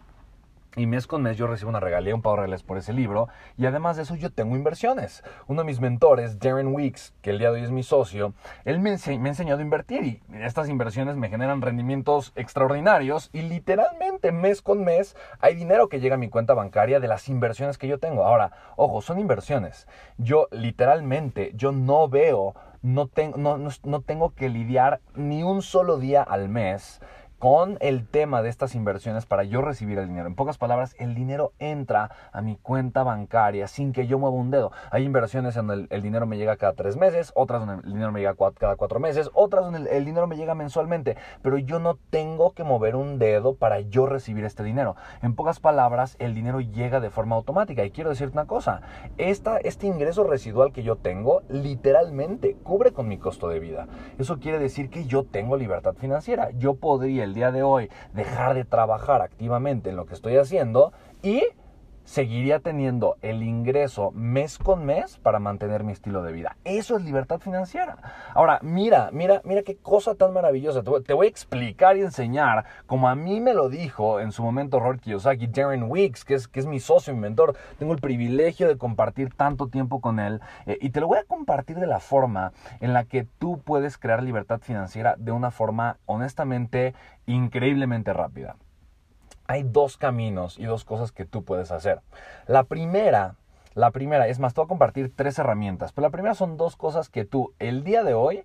Y 0.75 0.87
mes 0.87 1.07
con 1.07 1.23
mes 1.23 1.37
yo 1.37 1.47
recibo 1.47 1.69
una 1.69 1.81
regalía, 1.81 2.15
un 2.15 2.23
pago 2.23 2.37
reales 2.37 2.63
por 2.63 2.79
ese 2.79 2.95
libro. 2.95 3.29
Y 3.59 3.67
además 3.67 3.97
de 3.97 4.05
eso 4.05 4.15
yo 4.15 4.31
tengo 4.31 4.57
inversiones. 4.57 5.23
Uno 5.47 5.61
de 5.61 5.67
mis 5.67 5.81
mentores, 5.81 6.39
Darren 6.39 6.69
Weeks, 6.69 7.13
que 7.21 7.31
el 7.31 7.39
día 7.39 7.51
de 7.51 7.59
hoy 7.59 7.65
es 7.65 7.71
mi 7.71 7.83
socio, 7.83 8.33
él 8.65 8.81
me, 8.81 8.97
me, 9.19 9.29
ha 9.29 9.33
enseñado 9.33 9.59
a 9.59 9.63
invertir. 9.63 10.03
Y 10.05 10.23
estas 10.41 10.71
inversiones 10.71 11.17
me 11.17 11.29
generan 11.29 11.61
rendimientos 11.61 12.33
extraordinarios. 12.37 13.29
Y 13.35 13.43
literalmente 13.43 14.33
mes 14.33 14.63
con 14.63 14.83
mes 14.83 15.15
hay 15.41 15.55
dinero 15.55 15.91
que 15.91 16.01
llega 16.01 16.15
a 16.15 16.19
mi 16.19 16.31
cuenta 16.31 16.55
bancaria 16.55 17.01
de 17.01 17.09
las 17.09 17.29
inversiones 17.29 17.77
que 17.77 17.89
yo 17.89 17.99
tengo. 17.99 18.25
Ahora, 18.25 18.53
ojo, 18.77 19.03
son 19.03 19.19
inversiones. 19.19 19.87
Yo 20.17 20.49
literalmente, 20.53 21.53
yo 21.55 21.73
no 21.73 22.09
veo, 22.09 22.55
no, 22.81 23.09
tengo 23.09 23.37
no, 23.37 23.59
no 23.59 24.01
tengo 24.01 24.35
que 24.35 24.49
lidiar 24.49 25.01
ni 25.15 25.43
un 25.43 25.61
solo 25.61 25.99
día 25.99 26.23
al 26.23 26.49
mes 26.49 27.01
con 27.43 27.77
el 27.81 28.07
tema 28.07 28.41
de 28.41 28.49
estas 28.49 28.77
inversiones 28.77 29.27
para 29.27 29.43
yo 29.43 29.63
recibir 29.63 29.99
el 29.99 30.07
dinero. 30.07 30.29
En 30.29 30.37
pocas 30.37 30.59
palabras, 30.59 30.95
el 31.01 31.17
dinero 31.17 31.55
entra 31.59 32.09
a 32.31 32.41
mi 32.41 32.55
cuenta 32.55 33.03
bancaria 33.03 33.67
sin 33.67 33.93
que 33.93 34.07
yo 34.07 34.21
mueva 34.21 34.37
un 34.37 34.53
dedo. 34.53 34.71
Hay 34.93 35.03
inversiones 35.03 35.57
en 35.57 35.67
donde 35.67 35.89
el, 35.91 36.03
dinero 36.03 36.25
me 36.25 36.39
llega 36.39 36.57
cada 36.57 36.75
tres 36.75 36.97
meses, 36.97 37.33
otras 37.35 37.67
donde 37.67 37.85
el 37.85 37.95
dinero 37.95 38.13
me 38.13 38.21
llega 38.21 38.37
cada 38.57 38.77
cuatro 38.77 39.01
meses, 39.01 39.29
otras 39.35 39.65
donde 39.65 39.91
el, 39.91 40.05
dinero 40.05 40.29
me 40.29 40.37
llega 40.37 40.55
mensualmente, 40.55 41.17
pero 41.43 41.59
yo 41.59 41.81
no 41.81 41.99
tengo 42.11 42.53
que 42.53 42.63
mover 42.63 42.95
un 42.95 43.19
dedo 43.19 43.57
para 43.57 43.81
yo 43.81 44.07
recibir 44.07 44.45
este 44.45 44.63
dinero. 44.63 44.95
En 45.21 45.35
pocas 45.35 45.59
palabras, 45.59 46.15
el 46.21 46.37
dinero 46.37 46.61
llega 46.61 47.01
de 47.01 47.11
forma 47.11 47.35
automática. 47.35 47.85
Y 47.85 47.91
quiero 47.91 48.11
decirte 48.11 48.35
una 48.35 48.47
cosa, 48.47 48.83
esta, 49.19 49.59
este 49.59 49.89
ingreso 49.89 50.23
residual 50.23 50.71
que 50.71 50.85
yo 50.85 50.95
tengo 50.95 51.43
literalmente 51.49 52.55
cubre 52.63 52.93
con 52.93 53.09
mi 53.09 53.19
costo 53.19 53.49
de 53.49 53.59
vida. 53.59 53.89
Eso 54.17 54.39
quiere 54.39 54.61
decir 54.61 54.91
que 54.91 55.07
yo 55.07 55.25
tengo 55.25 55.57
libertad 55.57 55.95
financiera. 55.95 56.51
Yo 56.53 56.75
podría 56.75 57.32
día 57.35 57.51
de 57.51 57.63
hoy 57.63 57.91
dejar 58.13 58.55
de 58.55 58.65
trabajar 58.65 59.23
activamente 59.23 59.91
en 59.91 59.97
lo 59.97 60.07
que 60.07 60.15
estoy 60.15 60.37
haciendo 60.37 60.93
y 61.23 61.43
seguiría 62.05 62.61
teniendo 62.61 63.17
el 63.23 63.43
ingreso 63.43 64.11
mes 64.13 64.59
con 64.59 64.85
mes 64.85 65.19
para 65.19 65.39
mantener 65.39 65.85
mi 65.85 65.93
estilo 65.93 66.23
de 66.23 66.33
vida. 66.33 66.57
Eso 66.65 66.97
es 66.97 67.05
libertad 67.05 67.41
financiera. 67.41 67.97
Ahora, 68.35 68.59
mira, 68.63 69.11
mira, 69.13 69.41
mira 69.45 69.63
qué 69.63 69.77
cosa 69.77 70.15
tan 70.15 70.33
maravillosa. 70.33 70.83
Te 70.83 71.15
voy 71.15 71.27
a 71.27 71.31
explicar 71.31 71.97
y 71.97 72.01
enseñar 72.01 72.65
como 72.87 73.09
a 73.09 73.15
mí 73.15 73.41
me 73.41 73.55
lo 73.55 73.69
dijo 73.69 74.21
en 74.21 74.33
su 74.33 74.43
momento 74.43 74.81
Robert 74.81 75.01
Kiyosaki, 75.01 75.47
Darren 75.47 75.85
Weeks, 75.85 76.25
que 76.25 76.35
es, 76.35 76.49
que 76.49 76.61
es 76.61 76.67
mi 76.67 76.81
socio, 76.81 77.15
mi 77.15 77.21
mentor. 77.21 77.57
Tengo 77.79 77.93
el 77.93 78.01
privilegio 78.01 78.69
de 78.69 78.77
compartir 78.77 79.33
tanto 79.35 79.69
tiempo 79.69 80.01
con 80.01 80.19
él 80.19 80.41
eh, 80.67 80.79
y 80.81 80.91
te 80.91 81.01
lo 81.01 81.07
voy 81.07 81.19
a 81.19 81.25
compartir 81.25 81.79
de 81.79 81.87
la 81.87 82.01
forma 82.01 82.53
en 82.81 82.93
la 82.93 83.05
que 83.05 83.27
tú 83.39 83.61
puedes 83.61 83.99
crear 83.99 84.23
libertad 84.23 84.61
financiera 84.61 85.15
de 85.19 85.33
una 85.33 85.51
forma 85.51 85.99
honestamente 86.07 86.95
increíblemente 87.27 88.13
rápida 88.13 88.57
hay 89.47 89.63
dos 89.63 89.97
caminos 89.97 90.59
y 90.59 90.65
dos 90.65 90.85
cosas 90.85 91.13
que 91.13 91.25
tú 91.25 91.45
puedes 91.45 91.71
hacer. 91.71 92.01
La 92.47 92.65
primera, 92.65 93.37
la 93.75 93.91
primera, 93.91 94.29
es 94.29 94.39
más, 94.39 94.55
te 94.55 94.61
voy 94.61 94.67
a 94.67 94.69
compartir 94.69 95.13
tres 95.15 95.39
herramientas, 95.39 95.93
pero 95.93 96.07
la 96.07 96.13
primera 96.13 96.35
son 96.35 96.57
dos 96.57 96.77
cosas 96.77 97.09
que 97.09 97.25
tú 97.25 97.53
el 97.59 97.85
día 97.85 98.03
de 98.03 98.15
hoy 98.15 98.45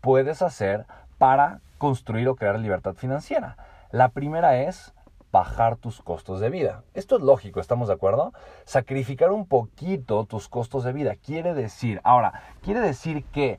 puedes 0.00 0.42
hacer 0.42 0.86
para 1.18 1.60
construir 1.78 2.28
o 2.28 2.36
crear 2.36 2.58
libertad 2.58 2.94
financiera. 2.94 3.56
La 3.90 4.10
primera 4.10 4.60
es 4.62 4.92
bajar 5.30 5.76
tus 5.76 6.00
costos 6.00 6.40
de 6.40 6.50
vida. 6.50 6.82
Esto 6.94 7.16
es 7.16 7.22
lógico, 7.22 7.60
¿estamos 7.60 7.88
de 7.88 7.94
acuerdo? 7.94 8.32
Sacrificar 8.64 9.30
un 9.30 9.46
poquito 9.46 10.24
tus 10.24 10.48
costos 10.48 10.84
de 10.84 10.92
vida 10.92 11.16
quiere 11.16 11.54
decir, 11.54 12.00
ahora, 12.04 12.42
quiere 12.62 12.80
decir 12.80 13.24
que 13.24 13.58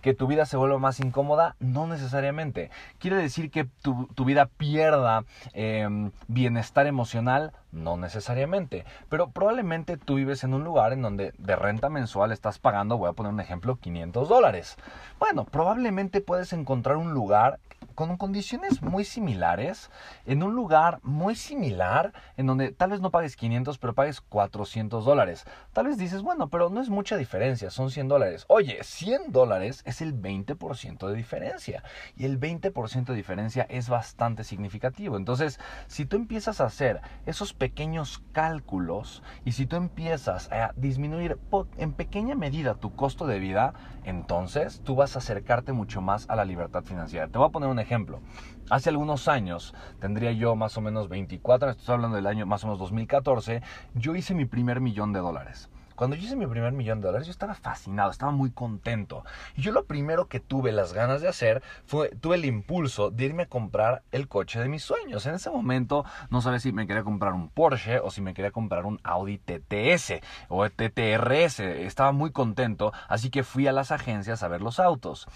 que 0.00 0.14
tu 0.14 0.26
vida 0.26 0.46
se 0.46 0.56
vuelva 0.56 0.78
más 0.78 1.00
incómoda? 1.00 1.56
No 1.60 1.86
necesariamente. 1.86 2.70
¿Quiere 2.98 3.16
decir 3.16 3.50
que 3.50 3.66
tu, 3.82 4.06
vida 4.24 4.46
pierda 4.46 5.24
em, 5.52 6.10
bienestar 6.26 6.86
emocional? 6.86 7.52
No 7.72 7.96
necesariamente. 7.96 8.84
Pero 9.08 9.30
probablemente 9.30 9.96
tú 9.96 10.16
vives 10.16 10.44
en 10.44 10.54
un 10.54 10.64
lugar 10.64 10.92
en 10.92 11.02
donde 11.02 11.32
de 11.38 11.56
renta 11.56 11.88
mensual 11.88 12.32
estás 12.32 12.58
pagando, 12.58 12.98
voy 12.98 13.10
a 13.10 13.14
poner 13.14 13.32
un 13.32 13.40
ejemplo, 13.40 13.76
500 13.76 14.28
dólares. 14.28 14.76
Bueno, 15.18 15.44
probablemente 15.44 16.20
puedes 16.20 16.52
encontrar 16.52 16.96
un 16.96 17.12
lugar 17.12 17.58
con 17.98 18.16
condiciones 18.16 18.80
muy 18.80 19.04
similares, 19.04 19.90
en 20.24 20.44
un 20.44 20.54
lugar 20.54 21.00
muy 21.02 21.34
similar, 21.34 22.12
en 22.36 22.46
donde 22.46 22.70
tal 22.70 22.90
vez 22.90 23.00
no 23.00 23.10
pagues 23.10 23.34
500, 23.34 23.76
pero 23.78 23.92
pagues 23.92 24.20
400 24.20 25.04
dólares. 25.04 25.44
Tal 25.72 25.88
vez 25.88 25.98
dices, 25.98 26.22
bueno, 26.22 26.48
pero 26.48 26.70
no 26.70 26.80
es 26.80 26.90
mucha 26.90 27.16
diferencia, 27.16 27.70
son 27.70 27.90
100 27.90 28.06
dólares. 28.06 28.44
Oye, 28.46 28.78
100 28.84 29.32
dólares 29.32 29.82
es 29.84 30.00
el 30.00 30.14
20% 30.14 31.08
de 31.08 31.14
diferencia. 31.16 31.82
Y 32.16 32.24
el 32.24 32.38
20% 32.38 33.06
de 33.06 33.14
diferencia 33.16 33.66
es 33.68 33.88
bastante 33.88 34.44
significativo. 34.44 35.16
Entonces, 35.16 35.58
si 35.88 36.06
tú 36.06 36.14
empiezas 36.14 36.60
a 36.60 36.66
hacer 36.66 37.00
esos 37.26 37.52
pequeños 37.52 38.22
cálculos 38.30 39.24
y 39.44 39.50
si 39.50 39.66
tú 39.66 39.74
empiezas 39.74 40.52
a 40.52 40.70
disminuir 40.76 41.40
en 41.76 41.94
pequeña 41.94 42.36
medida 42.36 42.76
tu 42.76 42.94
costo 42.94 43.26
de 43.26 43.40
vida, 43.40 43.74
entonces 44.04 44.82
tú 44.84 44.94
vas 44.94 45.16
a 45.16 45.18
acercarte 45.18 45.72
mucho 45.72 46.00
más 46.00 46.30
a 46.30 46.36
la 46.36 46.44
libertad 46.44 46.84
financiera. 46.84 47.26
Te 47.26 47.38
voy 47.38 47.48
a 47.48 47.50
poner 47.50 47.68
un 47.68 47.78
ejemplo 47.78 47.87
ejemplo. 47.88 48.20
Hace 48.68 48.90
algunos 48.90 49.28
años, 49.28 49.74
tendría 49.98 50.30
yo 50.32 50.54
más 50.54 50.76
o 50.76 50.82
menos 50.82 51.08
24, 51.08 51.70
estoy 51.70 51.94
hablando 51.94 52.16
del 52.16 52.26
año 52.26 52.44
más 52.44 52.62
o 52.64 52.66
menos 52.66 52.78
2014, 52.80 53.62
yo 53.94 54.14
hice 54.14 54.34
mi 54.34 54.44
primer 54.44 54.82
millón 54.82 55.14
de 55.14 55.20
dólares. 55.20 55.70
Cuando 55.98 56.14
yo 56.14 56.26
hice 56.26 56.36
mi 56.36 56.46
primer 56.46 56.72
millón 56.72 57.00
de 57.00 57.08
dólares, 57.08 57.26
yo 57.26 57.32
estaba 57.32 57.54
fascinado, 57.54 58.12
estaba 58.12 58.30
muy 58.30 58.52
contento. 58.52 59.24
Y 59.56 59.62
yo 59.62 59.72
lo 59.72 59.84
primero 59.86 60.28
que 60.28 60.38
tuve 60.38 60.70
las 60.70 60.92
ganas 60.92 61.22
de 61.22 61.26
hacer 61.26 61.60
fue, 61.86 62.10
tuve 62.10 62.36
el 62.36 62.44
impulso 62.44 63.10
de 63.10 63.24
irme 63.24 63.42
a 63.42 63.48
comprar 63.48 64.04
el 64.12 64.28
coche 64.28 64.60
de 64.60 64.68
mis 64.68 64.84
sueños. 64.84 65.26
En 65.26 65.34
ese 65.34 65.50
momento 65.50 66.04
no 66.30 66.40
sabía 66.40 66.60
si 66.60 66.72
me 66.72 66.86
quería 66.86 67.02
comprar 67.02 67.32
un 67.32 67.48
Porsche 67.48 67.98
o 67.98 68.12
si 68.12 68.20
me 68.20 68.32
quería 68.32 68.52
comprar 68.52 68.86
un 68.86 69.00
Audi 69.02 69.38
TTS 69.38 70.20
o 70.48 70.70
TTRS. 70.70 71.58
Estaba 71.58 72.12
muy 72.12 72.30
contento, 72.30 72.92
así 73.08 73.30
que 73.30 73.42
fui 73.42 73.66
a 73.66 73.72
las 73.72 73.90
agencias 73.90 74.44
a 74.44 74.48
ver 74.48 74.62
los 74.62 74.78
autos. 74.78 75.26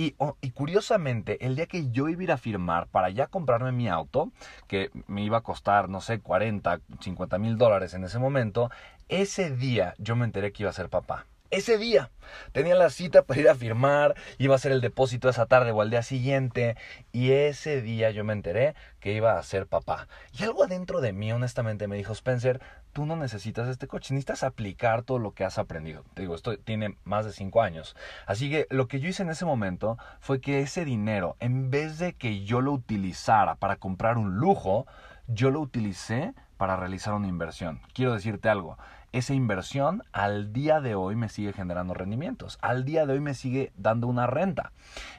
Y, 0.00 0.14
curiosamente, 0.52 1.44
el 1.44 1.56
día 1.56 1.66
que 1.66 1.90
yo 1.90 2.08
iba 2.08 2.20
a 2.20 2.22
ir 2.22 2.30
a 2.30 2.36
firmar 2.36 2.86
para 2.86 3.10
ya 3.10 3.26
comprarme 3.26 3.72
mi 3.72 3.88
auto, 3.88 4.30
que 4.68 4.92
me 5.08 5.24
iba 5.24 5.38
a 5.38 5.40
costar, 5.40 5.88
no 5.88 6.00
sé, 6.00 6.20
40, 6.20 6.78
50 7.00 7.36
mil 7.38 7.58
dólares 7.58 7.94
en 7.94 8.04
ese 8.04 8.20
momento, 8.20 8.70
ese 9.08 9.50
día 9.50 9.96
yo 9.98 10.14
me 10.14 10.24
enteré 10.24 10.52
que 10.52 10.62
iba 10.62 10.70
a 10.70 10.72
ser 10.72 10.88
papá. 10.88 11.26
Ese 11.50 11.78
día 11.78 12.10
tenía 12.52 12.74
la 12.74 12.90
cita 12.90 13.22
para 13.22 13.40
ir 13.40 13.48
a 13.48 13.54
firmar, 13.54 14.14
iba 14.36 14.54
a 14.54 14.56
hacer 14.56 14.70
el 14.70 14.82
depósito 14.82 15.30
esa 15.30 15.46
tarde 15.46 15.70
o 15.70 15.80
al 15.80 15.88
día 15.88 16.02
siguiente 16.02 16.76
y 17.10 17.30
ese 17.30 17.80
día 17.80 18.10
yo 18.10 18.22
me 18.22 18.34
enteré 18.34 18.74
que 19.00 19.14
iba 19.14 19.38
a 19.38 19.42
ser 19.42 19.66
papá. 19.66 20.08
Y 20.38 20.44
algo 20.44 20.64
adentro 20.64 21.00
de 21.00 21.14
mí 21.14 21.32
honestamente 21.32 21.88
me 21.88 21.96
dijo, 21.96 22.12
Spencer, 22.12 22.60
tú 22.92 23.06
no 23.06 23.16
necesitas 23.16 23.66
este 23.68 23.86
coche, 23.86 24.12
necesitas 24.12 24.42
aplicar 24.42 25.04
todo 25.04 25.18
lo 25.18 25.32
que 25.32 25.44
has 25.44 25.56
aprendido. 25.56 26.04
Te 26.12 26.20
digo, 26.20 26.34
esto 26.34 26.58
tiene 26.58 26.98
más 27.04 27.24
de 27.24 27.32
cinco 27.32 27.62
años. 27.62 27.96
Así 28.26 28.50
que 28.50 28.66
lo 28.68 28.86
que 28.86 29.00
yo 29.00 29.08
hice 29.08 29.22
en 29.22 29.30
ese 29.30 29.46
momento 29.46 29.96
fue 30.20 30.42
que 30.42 30.60
ese 30.60 30.84
dinero, 30.84 31.36
en 31.40 31.70
vez 31.70 31.98
de 31.98 32.12
que 32.12 32.44
yo 32.44 32.60
lo 32.60 32.72
utilizara 32.72 33.54
para 33.54 33.76
comprar 33.76 34.18
un 34.18 34.36
lujo, 34.36 34.86
yo 35.28 35.50
lo 35.50 35.60
utilicé 35.60 36.34
para 36.58 36.76
realizar 36.76 37.14
una 37.14 37.28
inversión. 37.28 37.80
Quiero 37.94 38.12
decirte 38.12 38.50
algo, 38.50 38.76
esa 39.12 39.34
inversión 39.34 40.02
al 40.12 40.52
día 40.52 40.80
de 40.80 40.94
hoy 40.94 41.16
me 41.16 41.28
sigue 41.28 41.52
generando 41.52 41.94
rendimientos, 41.94 42.58
al 42.60 42.84
día 42.84 43.06
de 43.06 43.14
hoy 43.14 43.20
me 43.20 43.34
sigue 43.34 43.72
dando 43.76 44.06
una 44.06 44.26
renta. 44.26 44.72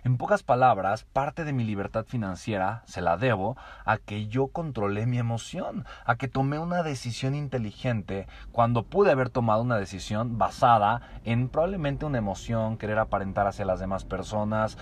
En 0.03 0.17
pocas 0.17 0.43
palabras, 0.43 1.03
parte 1.03 1.43
de 1.43 1.53
mi 1.53 1.63
libertad 1.63 2.05
financiera 2.05 2.83
se 2.85 3.01
la 3.01 3.17
debo 3.17 3.57
a 3.85 3.97
que 3.97 4.27
yo 4.27 4.47
controlé 4.47 5.05
mi 5.05 5.17
emoción, 5.17 5.85
a 6.05 6.15
que 6.15 6.27
tomé 6.27 6.59
una 6.59 6.83
decisión 6.83 7.35
inteligente 7.35 8.27
cuando 8.51 8.83
pude 8.83 9.11
haber 9.11 9.29
tomado 9.29 9.61
una 9.61 9.77
decisión 9.77 10.37
basada 10.37 11.01
en 11.25 11.49
probablemente 11.49 12.05
una 12.05 12.17
emoción, 12.17 12.77
querer 12.77 12.99
aparentar 12.99 13.47
hacia 13.47 13.65
las 13.65 13.79
demás 13.79 14.05
personas, 14.05 14.77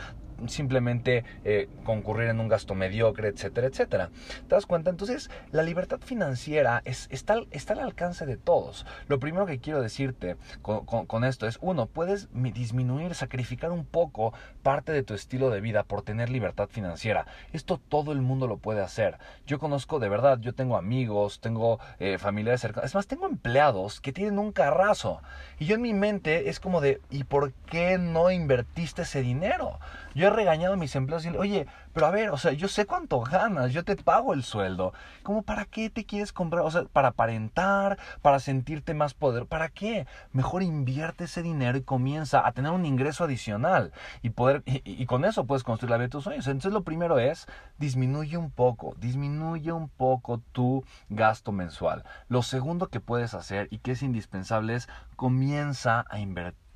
simplemente 0.48 1.24
eh, 1.44 1.68
concurrir 1.84 2.30
en 2.30 2.40
un 2.40 2.48
gasto 2.48 2.76
mediocre, 2.76 3.30
etcétera, 3.30 3.68
etcétera. 3.68 4.10
¿Te 4.48 4.56
das 4.56 4.66
cuenta? 4.66 4.90
Entonces, 4.90 5.30
la 5.52 5.64
libertad 5.64 6.00
financiera 6.00 6.82
es, 6.86 7.08
está, 7.12 7.42
está 7.52 7.74
al 7.74 7.80
alcance 7.80 8.26
de 8.26 8.38
todos. 8.38 8.86
Lo 9.08 9.20
primero 9.20 9.46
que 9.46 9.60
quiero 9.60 9.82
decirte 9.82 10.38
con, 10.62 11.24
esto 11.24 11.48
es, 11.48 11.58
uno, 11.62 11.88
puedes 11.88 12.30
disminuir, 12.34 13.16
sacrificar 13.16 13.72
un 13.72 13.86
poco 13.86 14.34
parte 14.64 14.92
de 14.92 15.04
tu 15.04 15.14
estilo 15.14 15.50
de 15.50 15.62
vida 15.62 15.84
por 15.84 16.02
tener 16.02 16.30
libertad 16.30 16.70
financiera. 16.70 17.26
Esto 17.54 17.80
todo 17.80 18.12
el 18.12 18.22
mundo 18.22 18.48
lo 18.48 18.58
puede 18.58 18.82
hacer. 18.82 19.18
Yo 19.46 19.60
conozco 19.60 20.00
de 20.00 20.10
verdad, 20.10 20.40
yo 20.40 20.54
tengo 20.54 20.78
amigos, 20.78 21.40
tengo 21.40 21.80
eh, 22.00 22.18
familiares 22.18 22.62
cercanos, 22.62 22.90
es 22.90 22.96
más, 22.96 23.08
tengo 23.08 23.28
empleados 23.28 24.02
que 24.02 24.14
tienen 24.14 24.40
un 24.40 24.52
carrazo. 24.52 25.22
Y 25.60 25.66
yo 25.66 25.76
en 25.76 25.82
mi 25.82 25.94
mente 25.94 26.50
es 26.50 26.60
como 26.60 26.82
de, 26.82 27.02
¿y 27.10 27.24
por 27.24 27.54
qué 27.54 27.98
no 27.98 28.32
invertiste 28.32 29.04
ese 29.04 29.22
dinero? 29.22 29.80
Yo 30.16 30.27
he 30.28 30.30
regañado 30.30 30.74
a 30.74 30.78
mis 30.78 30.96
empleados 30.96 31.26
y 31.26 31.30
oye, 31.30 31.68
pero 31.94 32.06
a 32.06 32.12
ver, 32.12 32.30
o 32.30 32.38
sea, 32.38 32.52
yo 32.52 32.68
sé 32.68 32.86
cuánto 32.86 33.20
ganas, 33.22 33.74
yo 33.74 33.84
te 33.84 33.96
pago 33.96 34.34
el 34.34 34.44
sueldo. 34.44 34.94
¿Cómo 35.24 35.42
para 35.42 35.66
qué 35.66 35.90
te 35.90 36.06
quieres 36.06 36.34
comprar? 36.34 36.64
O 36.64 36.72
sea, 36.72 36.84
para 36.84 37.10
aparentar, 37.10 37.98
para 38.22 38.40
sentirte 38.40 38.94
más 38.94 39.14
poder. 39.14 39.46
¿Para 39.46 39.70
qué? 39.70 40.08
Mejor 40.32 40.64
invierte 40.64 41.26
ese 41.26 41.42
dinero 41.42 41.78
y 41.78 41.84
comienza 41.84 42.46
a 42.46 42.52
tener 42.52 42.72
un 42.72 42.86
ingreso 42.86 43.24
adicional 43.24 43.92
y 44.22 44.30
poder 44.30 44.64
y, 44.66 45.06
con 45.06 45.26
eso 45.26 45.46
puedes 45.46 45.64
construir 45.64 45.92
la 45.92 45.98
vida 45.98 46.08
de 46.08 46.12
tus 46.12 46.24
sueños. 46.24 46.48
Entonces 46.48 46.74
lo 46.74 46.84
primero 46.84 47.20
es 47.20 47.48
disminuye 47.78 48.38
un 48.38 48.52
poco, 48.52 48.96
disminuye 48.98 49.72
un 49.72 49.90
poco 49.90 50.42
tu 50.52 50.84
gasto 51.10 51.52
mensual. 51.52 52.04
Lo 52.28 52.44
segundo 52.44 52.88
que 52.88 53.00
puedes 53.00 53.34
hacer 53.34 53.68
y 53.72 53.80
que 53.80 53.92
es 53.92 54.04
indispensable 54.04 54.76
es 54.76 54.88
comienza 55.16 56.06
a 56.10 56.20
invertir. 56.20 56.67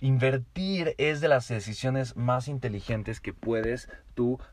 Invertir. 0.00 0.94
Es 0.98 1.20
de 1.20 1.28
las 1.28 1.48
decisiones 1.48 2.16
más 2.16 2.48
inteligentes 2.48 3.20
que 3.20 3.32
puedes 3.32 3.88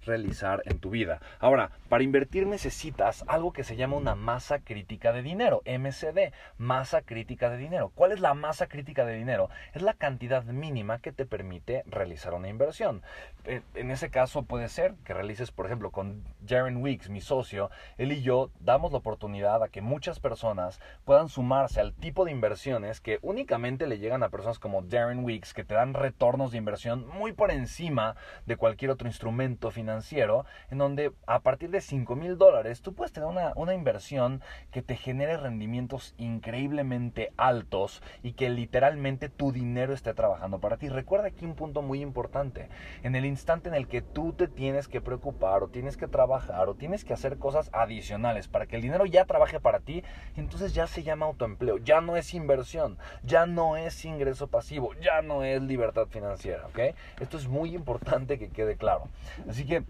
realizar 0.06 0.62
en 0.66 0.80
tu 0.80 0.90
vida. 0.90 1.20
Ahora, 1.40 1.72
para 1.90 2.04
invertir 2.04 2.48
necesitas 2.48 3.24
algo 3.28 3.54
que 3.54 3.64
se 3.64 3.76
llama 3.76 3.98
una 3.98 4.16
masa 4.16 4.60
crítica 4.60 5.12
de 5.14 5.22
dinero, 5.22 5.62
MCD, 5.66 6.34
masa 6.58 7.02
crítica 7.02 7.50
de 7.50 7.58
dinero. 7.58 7.92
¿Cuál 7.96 8.12
es 8.12 8.20
la 8.20 8.34
masa 8.34 8.68
crítica 8.68 9.06
de 9.06 9.16
dinero? 9.16 9.50
Es 9.74 9.82
la 9.82 9.94
cantidad 9.94 10.44
mínima 10.44 11.00
que 11.00 11.12
te 11.12 11.26
permite 11.26 11.84
realizar 11.86 12.34
una 12.34 12.50
inversión. 12.50 13.02
En 13.46 13.92
ese 13.92 14.10
caso 14.10 14.44
puede 14.44 14.68
ser 14.70 14.94
que 15.06 15.14
realices, 15.14 15.52
por 15.52 15.66
ejemplo, 15.66 15.92
con 15.92 16.24
Jaren 16.48 16.78
Weeks, 16.78 17.10
mi 17.10 17.22
socio, 17.22 17.70
él 17.98 18.12
y 18.12 18.22
yo 18.22 18.50
damos 18.60 18.92
la 18.92 18.98
oportunidad 18.98 19.64
a 19.64 19.70
que 19.70 19.82
muchas 19.82 20.20
personas 20.20 20.80
puedan 21.06 21.30
sumarse 21.30 21.80
al 21.80 21.94
tipo 21.94 22.26
de 22.26 22.32
inversiones 22.32 23.02
que 23.02 23.20
únicamente 23.22 23.88
le 23.88 24.00
llegan 24.00 24.24
a 24.24 24.30
personas 24.30 24.60
como 24.60 24.82
Darren 24.82 25.24
Weeks, 25.24 25.54
que 25.54 25.64
te 25.64 25.76
dan 25.76 25.94
retornos 25.94 26.52
de 26.52 26.58
inversión 26.58 27.08
muy 27.08 27.32
por 27.34 27.52
encima 27.52 28.16
de 28.46 28.58
cualquier 28.58 28.92
otro 28.92 29.08
instrumento 29.08 29.57
financiero 29.72 30.46
en 30.70 30.78
donde 30.78 31.12
a 31.26 31.40
partir 31.40 31.70
de 31.70 31.82
5 31.82 32.16
mil 32.16 32.38
dólares 32.38 32.82
tú 32.82 32.94
puedes 32.94 33.12
tener 33.12 33.28
una, 33.28 33.54
una 33.56 33.74
inversión 33.74 34.42
que 34.72 34.82
te 34.82 34.96
genere 34.96 35.38
rendimientos 35.38 36.14
increíblemente 36.18 37.34
altos 37.38 38.02
y 38.24 38.34
que 38.34 38.50
literalmente 38.50 39.30
tu 39.30 39.52
dinero 39.52 39.94
esté 39.94 40.14
trabajando 40.14 40.60
para 40.60 40.78
ti. 40.78 40.90
Recuerda 40.90 41.28
aquí 41.28 41.46
un 41.46 41.56
punto 41.56 41.82
muy 41.82 42.02
importante. 42.02 42.70
En 43.04 43.16
el 43.16 43.26
instante 43.26 43.70
en 43.70 43.76
el 43.76 43.88
que 43.88 44.02
tú 44.02 44.34
te 44.34 44.48
tienes 44.48 44.88
que 44.88 45.02
preocupar 45.02 45.64
o 45.64 45.68
tienes 45.70 45.98
que 45.98 46.08
trabajar 46.08 46.70
o 46.70 46.76
tienes 46.76 47.04
que 47.04 47.14
hacer 47.14 47.38
cosas 47.38 47.70
adicionales 47.74 48.48
para 48.48 48.66
que 48.66 48.76
el 48.76 48.82
dinero 48.82 49.06
ya 49.06 49.26
trabaje 49.26 49.60
para 49.60 49.80
ti, 49.80 50.04
entonces 50.36 50.74
ya 50.74 50.88
se 50.88 51.04
llama 51.04 51.26
autoempleo, 51.26 51.78
ya 51.78 52.02
no 52.02 52.16
es 52.16 52.34
inversión, 52.34 52.98
ya 53.24 53.46
no 53.46 53.78
es 53.78 54.06
ingreso 54.06 54.48
pasivo, 54.48 54.94
ya 55.02 55.22
no 55.22 55.44
es 55.44 55.62
libertad 55.62 56.08
financiera, 56.08 56.66
¿ok? 56.68 56.96
Esto 57.20 57.38
es 57.38 57.48
muy 57.48 57.76
importante 57.76 58.38
que 58.38 58.50
quede 58.50 58.78
claro. 58.78 59.08
Así 59.48 59.66
que 59.66 59.84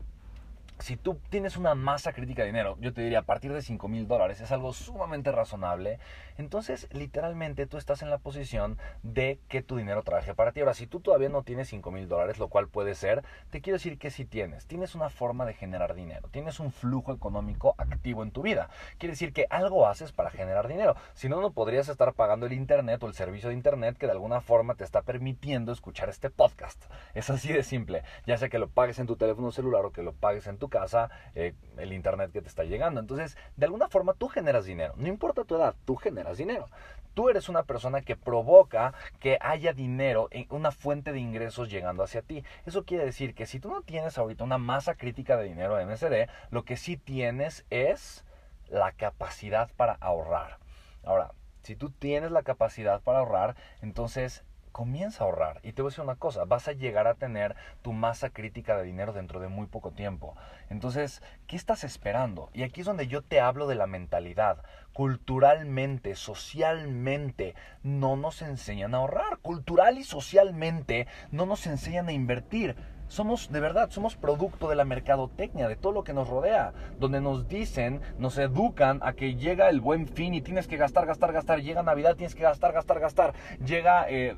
si 0.80 0.96
tú 0.96 1.20
tienes 1.30 1.58
una 1.58 1.76
masa 1.76 2.14
crítica 2.14 2.44
de 2.44 2.48
dinero, 2.48 2.78
yo 2.80 2.94
te 2.94 3.02
diría 3.02 3.20
a 3.20 3.24
partir 3.24 3.52
de 3.54 3.62
5 3.62 3.88
mil 3.88 4.08
dólares, 4.08 4.42
es 4.42 4.52
algo 4.52 4.74
sumamente 4.74 5.32
razonable, 5.32 6.00
entonces 6.38 6.88
literalmente 6.92 7.66
tú 7.66 7.78
estás 7.78 8.02
en 8.02 8.10
la 8.10 8.20
posición 8.20 8.78
de 9.04 9.40
que 9.48 9.64
tu 9.64 9.78
dinero 9.78 10.04
trabaje 10.04 10.36
para 10.36 10.52
ti. 10.52 10.60
Ahora, 10.60 10.74
si 10.74 10.88
tú 10.88 11.00
todavía 11.00 11.30
no 11.30 11.44
tienes 11.44 11.70
5 11.70 11.92
mil 11.92 12.08
dólares, 12.08 12.38
lo 12.38 12.48
cual 12.48 12.68
puede 12.68 12.96
ser, 12.96 13.24
te 13.50 13.62
quiero 13.62 13.78
decir 13.78 13.98
que 13.98 14.12
si 14.12 14.26
tienes, 14.26 14.68
tienes 14.68 14.94
una 14.94 15.10
forma 15.10 15.46
de 15.46 15.54
generar 15.54 15.96
dinero, 15.96 16.30
tienes 16.30 16.60
un 16.60 16.72
flujo 16.72 17.14
económico 17.14 17.76
activo 17.78 18.24
en 18.24 18.32
tu 18.32 18.44
vida. 18.44 18.70
Quiere 18.98 19.14
decir 19.14 19.34
que 19.34 19.48
algo 19.50 19.88
haces 19.88 20.12
para 20.12 20.30
generar 20.30 20.68
dinero. 20.68 20.96
Si 21.14 21.28
no, 21.28 21.42
no 21.42 21.52
podrías 21.52 21.90
estar 21.90 22.14
pagando 22.14 22.46
el 22.46 22.54
Internet 22.54 23.02
o 23.04 23.08
el 23.08 23.14
servicio 23.14 23.50
de 23.50 23.56
Internet 23.56 23.98
que 23.98 24.06
de 24.06 24.12
alguna 24.12 24.42
forma 24.42 24.76
te 24.76 24.84
está 24.84 25.02
permitiendo 25.02 25.72
escuchar 25.72 26.10
este 26.10 26.30
podcast. 26.30 26.84
Es 27.16 27.30
así 27.30 27.52
de 27.52 27.64
simple, 27.64 28.04
ya 28.26 28.38
sea 28.38 28.50
que 28.50 28.60
lo 28.60 28.70
pagues 28.70 29.00
en 29.00 29.08
tu 29.08 29.16
teléfono 29.16 29.52
celular 29.52 29.86
o 29.86 29.92
que 29.92 30.04
lo 30.04 30.14
pagues 30.14 30.48
en 30.48 30.58
tu 30.58 30.67
casa 30.70 31.10
eh, 31.36 31.54
el 31.78 31.94
internet 31.94 32.32
que 32.32 32.42
te 32.42 32.48
está 32.48 32.64
llegando. 32.64 33.00
Entonces, 33.00 33.38
de 33.56 33.66
alguna 33.66 33.88
forma 33.90 34.14
tú 34.14 34.28
generas 34.28 34.66
dinero. 34.66 34.94
No 34.98 35.08
importa 35.08 35.44
tu 35.44 35.56
edad, 35.56 35.76
tú 35.86 35.96
generas 35.96 36.38
dinero. 36.38 36.68
Tú 37.14 37.30
eres 37.30 37.50
una 37.50 37.64
persona 37.64 38.02
que 38.02 38.16
provoca 38.16 38.94
que 39.20 39.40
haya 39.42 39.74
dinero, 39.74 40.30
una 40.50 40.72
fuente 40.72 41.12
de 41.12 41.20
ingresos 41.20 41.70
llegando 41.70 42.04
hacia 42.04 42.22
ti. 42.22 42.44
Eso 42.66 42.86
quiere 42.86 43.06
decir 43.06 43.34
que 43.34 43.48
si 43.48 43.60
tú 43.60 43.72
no 43.72 43.82
tienes 43.82 44.18
ahorita 44.18 44.44
una 44.44 44.60
masa 44.60 44.94
crítica 44.94 45.36
de 45.36 45.46
dinero 45.46 45.80
en 45.80 45.90
MSD, 45.90 46.30
lo 46.52 46.64
que 46.64 46.78
sí 46.78 46.96
tienes 46.96 47.66
es 47.72 48.24
la 48.70 48.92
capacidad 48.92 49.72
para 49.76 49.94
ahorrar. 49.94 50.60
Ahora, 51.04 51.32
si 51.64 51.76
tú 51.76 51.90
tienes 51.90 52.32
la 52.32 52.44
capacidad 52.44 53.02
para 53.02 53.20
ahorrar, 53.20 53.56
entonces 53.82 54.44
comienza 54.78 55.24
a 55.24 55.26
ahorrar. 55.26 55.60
Y 55.64 55.72
te 55.72 55.82
voy 55.82 55.90
a 55.90 55.92
decir 55.92 56.04
una 56.04 56.18
cosa, 56.18 56.46
vas 56.46 56.68
a 56.68 56.72
llegar 56.72 57.08
a 57.08 57.16
tener 57.16 57.56
tu 57.82 57.94
masa 57.94 58.30
crítica 58.30 58.78
de 58.78 58.84
dinero 58.84 59.12
dentro 59.12 59.40
de 59.40 59.48
muy 59.48 59.66
poco 59.66 59.90
tiempo. 59.90 60.36
Entonces, 60.70 61.24
¿qué 61.48 61.56
estás 61.56 61.84
esperando? 61.84 62.52
Y 62.54 62.62
aquí 62.62 62.82
es 62.82 62.86
donde 62.86 63.08
yo 63.08 63.24
te 63.24 63.40
hablo 63.40 63.66
de 63.66 63.74
la 63.74 63.88
mentalidad. 63.88 64.64
Culturalmente, 64.94 66.14
socialmente, 66.14 67.56
no 67.82 68.18
nos 68.18 68.44
enseñan 68.44 68.94
a 68.94 69.00
ahorrar. 69.00 69.40
Cultural 69.40 69.98
y 69.98 70.04
socialmente, 70.04 71.08
no 71.32 71.48
nos 71.48 71.66
enseñan 71.66 72.10
a 72.10 72.14
invertir 72.14 72.76
somos, 73.08 73.52
de 73.52 73.60
verdad, 73.60 73.90
somos 73.90 74.16
producto 74.16 74.70
de 74.70 74.76
la 74.76 74.86
mercadotecnia, 74.86 75.68
de 75.68 75.76
todo 75.76 75.94
lo 75.94 76.04
que 76.04 76.14
nos 76.14 76.28
rodea, 76.28 76.74
donde 77.00 77.22
nos 77.22 77.48
dicen, 77.48 78.02
nos 78.18 78.38
educan 78.38 79.00
a 79.02 79.14
que 79.14 79.36
llega 79.36 79.70
el 79.70 79.82
buen 79.82 80.08
fin 80.08 80.34
y 80.34 80.42
tienes 80.42 80.68
que 80.68 80.78
gastar, 80.78 81.06
gastar, 81.06 81.34
gastar, 81.34 81.62
llega 81.62 81.84
Navidad, 81.84 82.16
tienes 82.16 82.36
que 82.36 82.44
gastar, 82.44 82.74
gastar, 82.74 83.00
gastar, 83.00 83.34
llega... 83.64 84.10
Eh, 84.10 84.36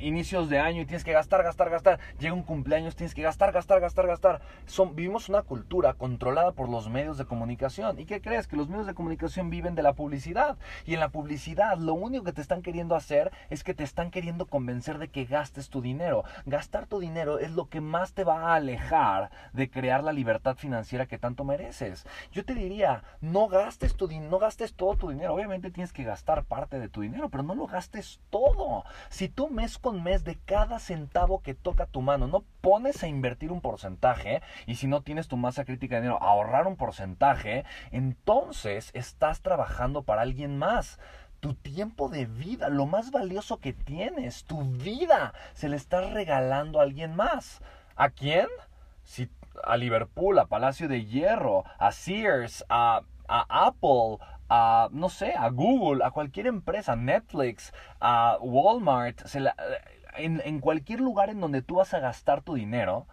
inicios 0.00 0.48
de 0.48 0.58
año 0.58 0.82
y 0.82 0.86
tienes 0.86 1.04
que 1.04 1.12
gastar, 1.12 1.42
gastar, 1.42 1.70
gastar. 1.70 2.00
Llega 2.18 2.34
un 2.34 2.42
cumpleaños, 2.42 2.96
tienes 2.96 3.14
que 3.14 3.22
gastar, 3.22 3.52
gastar, 3.52 3.80
gastar, 3.80 4.06
gastar. 4.06 4.40
Son, 4.66 4.94
vivimos 4.94 5.28
una 5.28 5.42
cultura 5.42 5.94
controlada 5.94 6.52
por 6.52 6.68
los 6.68 6.88
medios 6.88 7.18
de 7.18 7.24
comunicación. 7.24 7.98
¿Y 7.98 8.04
qué 8.04 8.20
crees? 8.20 8.46
Que 8.46 8.56
los 8.56 8.68
medios 8.68 8.86
de 8.86 8.94
comunicación 8.94 9.50
viven 9.50 9.74
de 9.74 9.82
la 9.82 9.94
publicidad. 9.94 10.58
Y 10.84 10.94
en 10.94 11.00
la 11.00 11.10
publicidad 11.10 11.78
lo 11.78 11.94
único 11.94 12.24
que 12.24 12.32
te 12.32 12.40
están 12.40 12.62
queriendo 12.62 12.94
hacer 12.94 13.30
es 13.50 13.64
que 13.64 13.74
te 13.74 13.84
están 13.84 14.10
queriendo 14.10 14.46
convencer 14.46 14.98
de 14.98 15.08
que 15.08 15.24
gastes 15.24 15.68
tu 15.68 15.80
dinero. 15.80 16.24
Gastar 16.46 16.86
tu 16.86 16.98
dinero 16.98 17.38
es 17.38 17.52
lo 17.52 17.68
que 17.68 17.80
más 17.80 18.12
te 18.12 18.24
va 18.24 18.52
a 18.52 18.54
alejar 18.56 19.30
de 19.52 19.70
crear 19.70 20.02
la 20.02 20.12
libertad 20.12 20.56
financiera 20.56 21.06
que 21.06 21.18
tanto 21.18 21.44
mereces. 21.44 22.06
Yo 22.32 22.44
te 22.44 22.54
diría, 22.54 23.04
no 23.20 23.48
gastes 23.48 23.94
tu 23.94 24.08
no 24.08 24.38
gastes 24.38 24.74
todo 24.74 24.96
tu 24.96 25.10
dinero. 25.10 25.34
Obviamente 25.34 25.70
tienes 25.70 25.92
que 25.92 26.04
gastar 26.04 26.44
parte 26.44 26.78
de 26.78 26.88
tu 26.88 27.02
dinero, 27.02 27.28
pero 27.28 27.42
no 27.42 27.54
lo 27.54 27.66
gastes 27.66 28.20
todo. 28.30 28.84
Si 29.10 29.28
tú 29.28 29.48
mes 29.48 29.77
con 29.78 30.02
mes 30.02 30.24
de 30.24 30.36
cada 30.36 30.78
centavo 30.78 31.42
que 31.42 31.54
toca 31.54 31.86
tu 31.86 32.02
mano. 32.02 32.26
No 32.26 32.44
pones 32.60 33.02
a 33.02 33.08
invertir 33.08 33.52
un 33.52 33.60
porcentaje 33.60 34.42
y 34.66 34.76
si 34.76 34.86
no 34.86 35.02
tienes 35.02 35.28
tu 35.28 35.36
masa 35.36 35.64
crítica 35.64 35.96
de 35.96 36.02
dinero, 36.02 36.22
ahorrar 36.22 36.66
un 36.66 36.76
porcentaje, 36.76 37.64
entonces 37.90 38.90
estás 38.94 39.40
trabajando 39.40 40.02
para 40.02 40.22
alguien 40.22 40.58
más 40.58 40.98
tu 41.40 41.54
tiempo 41.54 42.08
de 42.08 42.26
vida, 42.26 42.68
lo 42.68 42.86
más 42.86 43.10
valioso 43.10 43.58
que 43.58 43.72
tienes, 43.72 44.44
tu 44.44 44.64
vida, 44.64 45.32
se 45.54 45.68
le 45.68 45.76
estás 45.76 46.12
regalando 46.12 46.80
a 46.80 46.82
alguien 46.82 47.14
más. 47.14 47.60
¿A 47.96 48.10
quién? 48.10 48.46
Si, 49.04 49.30
a 49.62 49.76
Liverpool, 49.76 50.38
a 50.38 50.46
Palacio 50.46 50.88
de 50.88 51.04
Hierro, 51.04 51.64
a 51.78 51.92
Sears, 51.92 52.64
a, 52.68 53.02
a 53.28 53.66
Apple, 53.66 54.18
a, 54.48 54.88
no 54.92 55.08
sé, 55.08 55.34
a 55.34 55.50
Google, 55.50 56.04
a 56.04 56.10
cualquier 56.10 56.46
empresa, 56.46 56.96
Netflix, 56.96 57.72
a 58.00 58.38
Walmart, 58.40 59.22
en, 60.16 60.42
en 60.44 60.60
cualquier 60.60 61.00
lugar 61.00 61.30
en 61.30 61.40
donde 61.40 61.62
tú 61.62 61.76
vas 61.76 61.94
a 61.94 62.00
gastar 62.00 62.42
tu 62.42 62.54
dinero, 62.54 63.06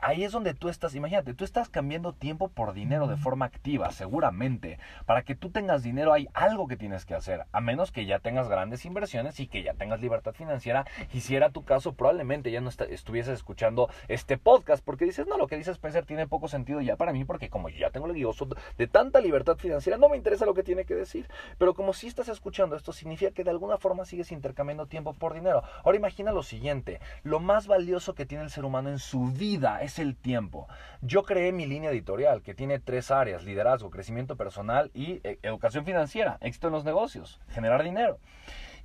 ahí 0.00 0.24
es 0.24 0.32
donde 0.32 0.54
tú 0.54 0.68
estás, 0.68 0.94
imagínate, 0.94 1.34
tú 1.34 1.44
estás 1.44 1.68
cambiando 1.68 2.12
tiempo 2.12 2.48
por 2.48 2.72
dinero 2.72 3.06
de 3.06 3.16
forma 3.16 3.46
activa, 3.46 3.90
seguramente. 3.90 4.78
Para 5.04 5.22
que 5.22 5.34
tú 5.34 5.50
tengas 5.50 5.82
dinero 5.82 6.12
hay 6.12 6.28
algo 6.34 6.68
que 6.68 6.76
tienes 6.76 7.04
que 7.04 7.14
hacer, 7.14 7.44
a 7.52 7.60
menos 7.60 7.92
que 7.92 8.06
ya 8.06 8.18
tengas 8.18 8.48
grandes 8.48 8.84
inversiones 8.84 9.40
y 9.40 9.46
que 9.46 9.62
ya 9.62 9.74
tengas 9.74 10.00
libertad 10.00 10.32
financiera. 10.32 10.86
Y 11.12 11.20
si 11.20 11.36
era 11.36 11.50
tu 11.50 11.64
caso, 11.64 11.94
probablemente 11.94 12.50
ya 12.50 12.60
no 12.60 12.70
estuvieses 12.70 13.34
escuchando 13.34 13.88
este 14.08 14.38
podcast, 14.38 14.84
porque 14.84 15.04
dices, 15.04 15.26
no, 15.26 15.36
lo 15.38 15.46
que 15.46 15.56
dice 15.56 15.70
Spencer 15.70 16.04
tiene 16.04 16.26
poco 16.26 16.48
sentido 16.48 16.80
ya 16.80 16.96
para 16.96 17.12
mí, 17.12 17.24
porque 17.24 17.50
como 17.50 17.68
yo 17.68 17.78
ya 17.78 17.90
tengo 17.90 18.06
el 18.06 18.14
guioso 18.14 18.48
de 18.78 18.86
tanta 18.86 19.20
libertad 19.20 19.56
financiera, 19.56 19.98
no 19.98 20.08
me 20.08 20.16
interesa 20.16 20.46
lo 20.46 20.54
que 20.54 20.62
tiene 20.62 20.84
que 20.84 20.94
decir. 20.94 21.28
Pero 21.58 21.74
como 21.74 21.92
si 21.92 22.06
estás 22.06 22.28
escuchando 22.28 22.76
esto, 22.76 22.92
significa 22.92 23.30
que 23.30 23.44
de 23.44 23.50
alguna 23.50 23.78
forma 23.78 24.04
sigues 24.04 24.32
intercambiando 24.32 24.86
tiempo 24.86 25.14
por 25.14 25.34
dinero. 25.34 25.62
Ahora 25.84 25.96
imagina 25.96 26.32
lo 26.32 26.42
siguiente, 26.42 27.00
lo 27.22 27.40
más 27.40 27.66
valioso 27.66 28.14
que 28.14 28.26
tiene 28.26 28.44
el 28.44 28.50
ser 28.50 28.64
humano 28.64 28.90
en 28.90 28.98
su 28.98 29.26
vida 29.26 29.82
es 29.86 29.98
el 29.98 30.16
tiempo. 30.16 30.68
Yo 31.00 31.22
creé 31.24 31.52
mi 31.52 31.66
línea 31.66 31.90
editorial 31.90 32.42
que 32.42 32.54
tiene 32.54 32.78
tres 32.78 33.10
áreas, 33.10 33.44
liderazgo, 33.44 33.90
crecimiento 33.90 34.36
personal 34.36 34.90
y 34.94 35.20
eh, 35.24 35.38
educación 35.42 35.84
financiera, 35.84 36.38
éxito 36.40 36.68
en 36.68 36.74
los 36.74 36.84
negocios, 36.84 37.40
generar 37.48 37.82
dinero. 37.82 38.18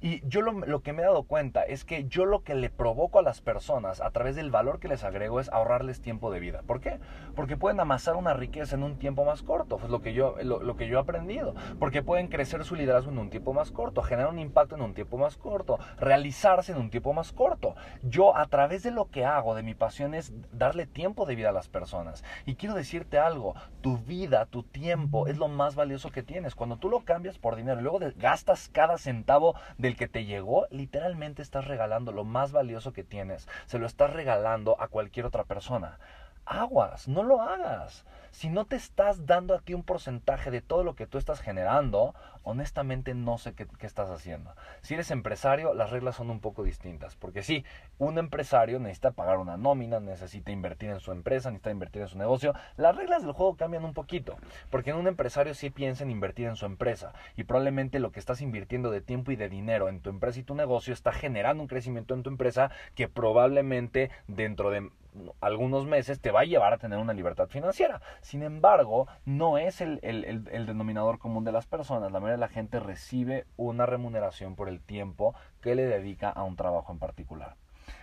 Y 0.02 0.28
yo 0.28 0.42
lo, 0.42 0.82
que 0.82 0.94
me 0.94 1.04
he 1.04 1.06
dado 1.06 1.24
cuenta 1.24 1.62
es 1.62 1.86
que 1.86 2.06
yo 2.06 2.26
lo 2.26 2.44
que 2.44 2.56
le 2.56 2.72
provoco 2.72 3.20
a 3.20 3.22
las 3.22 3.40
personas 3.40 4.02
a 4.02 4.10
través 4.10 4.36
del 4.36 4.50
valor 4.50 4.80
que 4.80 4.88
les 4.88 5.04
agrego 5.04 5.40
es 5.40 5.50
ahorrarles 5.50 6.02
tiempo 6.02 6.32
de 6.32 6.40
vida. 6.40 6.64
¿Por 6.66 6.82
qué? 6.82 7.00
Porque 7.36 7.56
pueden 7.56 7.80
amasar 7.80 8.16
una 8.16 8.34
riqueza 8.34 8.76
en 8.76 8.82
un 8.82 8.98
tiempo 8.98 9.26
más 9.26 9.44
corto, 9.44 9.78
pues 9.78 9.92
lo 9.92 10.02
que 10.02 10.14
yo, 10.14 10.36
lo, 10.42 10.76
que 10.76 10.88
yo 10.88 10.98
he 10.98 11.02
aprendido. 11.02 11.54
Porque 11.78 12.02
pueden 12.02 12.30
crecer 12.30 12.64
su 12.64 12.76
liderazgo 12.76 13.12
en 13.12 13.20
un 13.20 13.30
tiempo 13.30 13.54
más 13.54 13.70
corto, 13.72 14.02
generar 14.02 14.32
un 14.32 14.40
impacto 14.40 14.76
en 14.76 14.82
un 14.82 14.96
tiempo 14.96 15.18
más 15.18 15.38
corto, 15.38 15.78
realizarse 16.00 16.72
en 16.72 16.80
un 16.80 16.90
tiempo 16.90 17.14
más 17.14 17.32
corto. 17.32 17.76
Yo 18.02 18.36
a 18.36 18.48
través 18.48 18.82
de 18.82 18.90
lo 18.90 19.12
que 19.12 19.26
hago, 19.26 19.54
de 19.54 19.62
mi 19.62 19.76
pasión 19.76 20.16
es 20.16 20.34
darle 20.52 20.88
tiempo 20.88 21.28
de 21.28 21.36
vida 21.36 21.50
a 21.50 21.54
las 21.54 21.70
personas. 21.70 22.24
Y 22.48 22.56
quiero 22.56 22.74
decirte 22.74 23.20
algo, 23.20 23.54
tu 23.82 24.00
vida, 24.00 24.48
tu 24.48 24.64
tiempo 24.64 25.28
es 25.28 25.38
lo 25.38 25.48
más 25.48 25.76
valioso 25.76 26.10
que 26.10 26.24
tienes. 26.24 26.56
Cuando 26.56 26.78
tú 26.78 26.90
lo 26.90 27.02
cambias 27.02 27.38
por 27.38 27.56
dinero 27.56 27.82
luego 27.82 28.00
gastas 28.18 28.68
cada 28.70 28.98
centavo 28.98 29.54
de 29.78 29.91
el 29.92 29.98
que 29.98 30.08
te 30.08 30.26
llegó, 30.26 30.68
literalmente 30.72 31.42
estás 31.42 31.66
regalando 31.66 32.12
lo 32.12 32.24
más 32.24 32.52
valioso 32.52 32.94
que 32.94 33.04
tienes. 33.04 33.48
Se 33.66 33.78
lo 33.78 33.86
estás 33.86 34.12
regalando 34.12 34.80
a 34.80 34.88
cualquier 34.88 35.26
otra 35.26 35.44
persona. 35.44 36.00
Aguas, 36.46 37.08
no 37.08 37.24
lo 37.24 37.42
hagas 37.42 38.06
si 38.32 38.50
no 38.50 38.66
te 38.66 38.78
estás 38.78 39.26
dando 39.26 39.54
a 39.54 39.60
ti 39.60 39.74
un 39.74 39.84
porcentaje 39.84 40.52
de 40.52 40.62
todo 40.62 40.84
lo 40.84 40.96
que 40.96 41.06
tú 41.06 41.18
estás 41.18 41.42
generando, 41.42 42.16
honestamente 42.44 43.14
no 43.14 43.38
sé 43.38 43.54
qué, 43.54 43.68
estás 43.82 44.10
haciendo. 44.10 44.56
Si 44.82 44.94
eres 44.94 45.12
empresario, 45.12 45.74
las 45.74 45.92
reglas 45.92 46.16
son 46.16 46.30
un 46.30 46.40
poco 46.40 46.64
distintas. 46.64 47.16
Porque 47.16 47.44
sí, 47.44 47.66
un 48.00 48.18
empresario 48.18 48.80
necesita 48.80 49.12
pagar 49.12 49.38
una 49.38 49.58
nómina, 49.58 50.00
necesita 50.00 50.52
invertir 50.52 50.90
en 50.90 51.02
su 51.02 51.12
empresa, 51.12 51.52
necesita 51.52 51.72
invertir 51.72 52.04
en 52.04 52.08
su 52.08 52.18
negocio. 52.18 52.54
Las 52.78 52.96
reglas 52.96 53.22
del 53.22 53.34
juego 53.34 53.58
cambian 53.58 53.84
un 53.84 53.94
poquito. 53.94 54.38
Porque 54.70 54.92
en 54.92 54.96
un 54.96 55.08
empresario 55.08 55.54
sí 55.54 55.70
piensa 55.70 56.04
en 56.04 56.12
invertir 56.12 56.48
en 56.48 56.56
su 56.56 56.66
empresa. 56.66 57.14
Y 57.36 57.44
probablemente 57.44 58.00
lo 58.00 58.12
que 58.12 58.20
estás 58.20 58.42
invirtiendo 58.42 58.92
de 58.92 59.02
tiempo 59.02 59.32
y 59.32 59.36
de 59.36 59.50
dinero 59.50 59.90
en 59.90 60.00
tu 60.00 60.10
empresa 60.10 60.40
y 60.40 60.44
tu 60.44 60.56
negocio 60.56 60.94
está 60.94 61.12
generando 61.12 61.62
un 61.62 61.68
crecimiento 61.68 62.14
en 62.14 62.24
tu 62.24 62.30
empresa 62.30 62.72
que 62.96 63.10
probablemente 63.10 64.10
dentro 64.28 64.72
de 64.72 64.90
algunos 65.40 65.86
meses 65.86 66.20
te 66.20 66.32
va 66.32 66.42
a 66.42 66.46
llevar 66.46 66.74
a 66.74 66.78
tener 66.78 67.00
una 67.00 67.14
libertad 67.14 67.48
financiera. 67.48 68.02
Sin 68.22 68.44
embargo, 68.44 69.08
no 69.26 69.58
es 69.58 69.82
el, 69.82 70.00
denominador 70.66 71.20
común 71.20 71.44
de 71.44 71.52
las 71.52 71.68
personas. 71.68 72.12
La 72.12 72.20
mayoría 72.20 72.38
de 72.38 72.42
la 72.42 72.48
gente 72.48 72.80
recibe 72.80 73.46
una 73.58 73.86
remuneración 73.86 74.56
por 74.56 74.70
el 74.70 74.82
tiempo 74.82 75.36
que 75.62 75.76
le 75.76 75.86
dedica 75.86 76.30
a 76.30 76.44
un 76.44 76.56
trabajo 76.56 76.92
en 76.92 77.00
particular. 77.00 77.56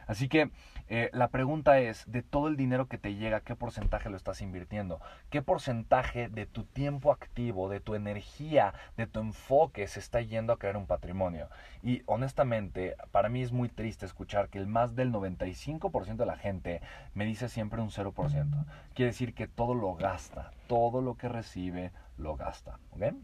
Así 0.07 0.29
que 0.29 0.51
eh, 0.91 1.11
la 1.13 1.29
pregunta 1.29 1.81
es, 1.81 2.11
de 2.11 2.23
todo 2.23 2.49
el 2.49 2.57
dinero 2.57 2.87
que 2.89 2.97
te 2.97 3.15
llega, 3.15 3.41
¿qué 3.41 3.55
porcentaje 3.55 4.09
lo 4.09 4.17
estás 4.17 4.41
invirtiendo? 4.41 5.01
¿Qué 5.29 5.43
porcentaje 5.43 6.29
de 6.29 6.47
tu 6.47 6.65
tiempo 6.65 7.13
activo, 7.13 7.69
de 7.69 7.81
tu 7.81 7.95
energía, 7.95 8.73
de 8.97 9.07
tu 9.07 9.21
enfoque 9.21 9.87
se 9.87 10.01
está 10.01 10.23
yendo 10.23 10.53
a 10.53 10.59
crear 10.59 10.79
un 10.79 10.87
patrimonio? 10.87 11.49
Y 11.83 12.03
honestamente, 12.07 12.97
para 13.11 13.29
mí 13.29 13.43
es 13.43 13.53
muy 13.53 13.69
triste 13.69 14.07
escuchar 14.07 14.49
que 14.49 14.59
el 14.59 14.67
más 14.67 14.97
del 14.97 15.13
95% 15.13 16.17
de 16.17 16.27
la 16.27 16.39
gente 16.39 16.81
me 17.13 17.27
dice 17.27 17.51
siempre 17.51 17.83
un 17.83 17.91
0%. 17.91 18.65
Quiere 18.95 19.11
decir 19.11 19.35
que 19.35 19.47
todo 19.47 19.75
lo 19.75 19.95
gasta, 19.95 20.53
todo 20.69 21.03
lo 21.03 21.17
que 21.17 21.29
recibe 21.29 21.93
lo 22.17 22.37
gasta. 22.37 22.79
¿ok? 22.93 23.15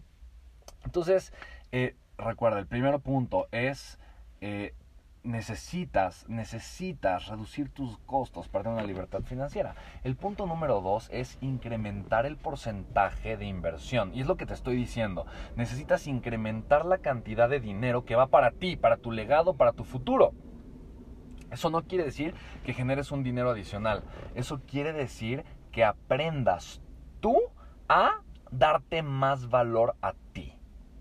Entonces, 0.85 1.33
eh, 1.73 1.97
recuerda, 2.19 2.59
el 2.59 2.67
primer 2.67 3.01
punto 3.01 3.49
es... 3.53 3.99
Eh, 4.43 4.75
necesitas, 5.25 6.29
necesitas 6.29 7.27
reducir 7.27 7.71
tus 7.71 7.99
costos 7.99 8.49
para 8.49 8.65
tener 8.65 8.79
una 8.79 8.87
libertad 8.87 9.23
financiera. 9.23 9.75
El 10.05 10.17
punto 10.17 10.47
número 10.47 10.81
dos 10.81 11.09
es 11.11 11.39
incrementar 11.41 12.27
el 12.27 12.37
porcentaje 12.37 13.37
de 13.37 13.47
inversión. 13.47 14.13
Y 14.15 14.21
es 14.21 14.27
lo 14.27 14.37
que 14.37 14.47
te 14.47 14.55
estoy 14.55 14.77
diciendo. 14.77 15.27
Necesitas 15.57 16.07
incrementar 16.07 16.85
la 16.85 16.99
cantidad 16.99 17.49
de 17.49 17.61
dinero 17.61 18.05
que 18.05 18.17
va 18.17 18.29
para 18.29 18.53
ti, 18.53 18.77
para 18.77 18.99
tu 18.99 19.11
legado, 19.11 19.55
para 19.55 19.73
tu 19.73 19.85
futuro. 19.85 20.33
Eso 21.51 21.71
no 21.71 21.83
quiere 21.85 22.05
decir 22.05 22.35
que 22.65 22.75
generes 22.75 23.11
un 23.11 23.23
dinero 23.23 23.51
adicional. 23.51 24.05
Eso 24.35 24.61
quiere 24.67 24.93
decir 24.93 25.45
que 25.73 25.85
aprendas 25.85 26.81
tú 27.21 27.37
a 27.89 28.21
darte 28.51 29.03
más 29.03 29.49
valor 29.49 29.97
a 30.03 30.15
ti. 30.33 30.54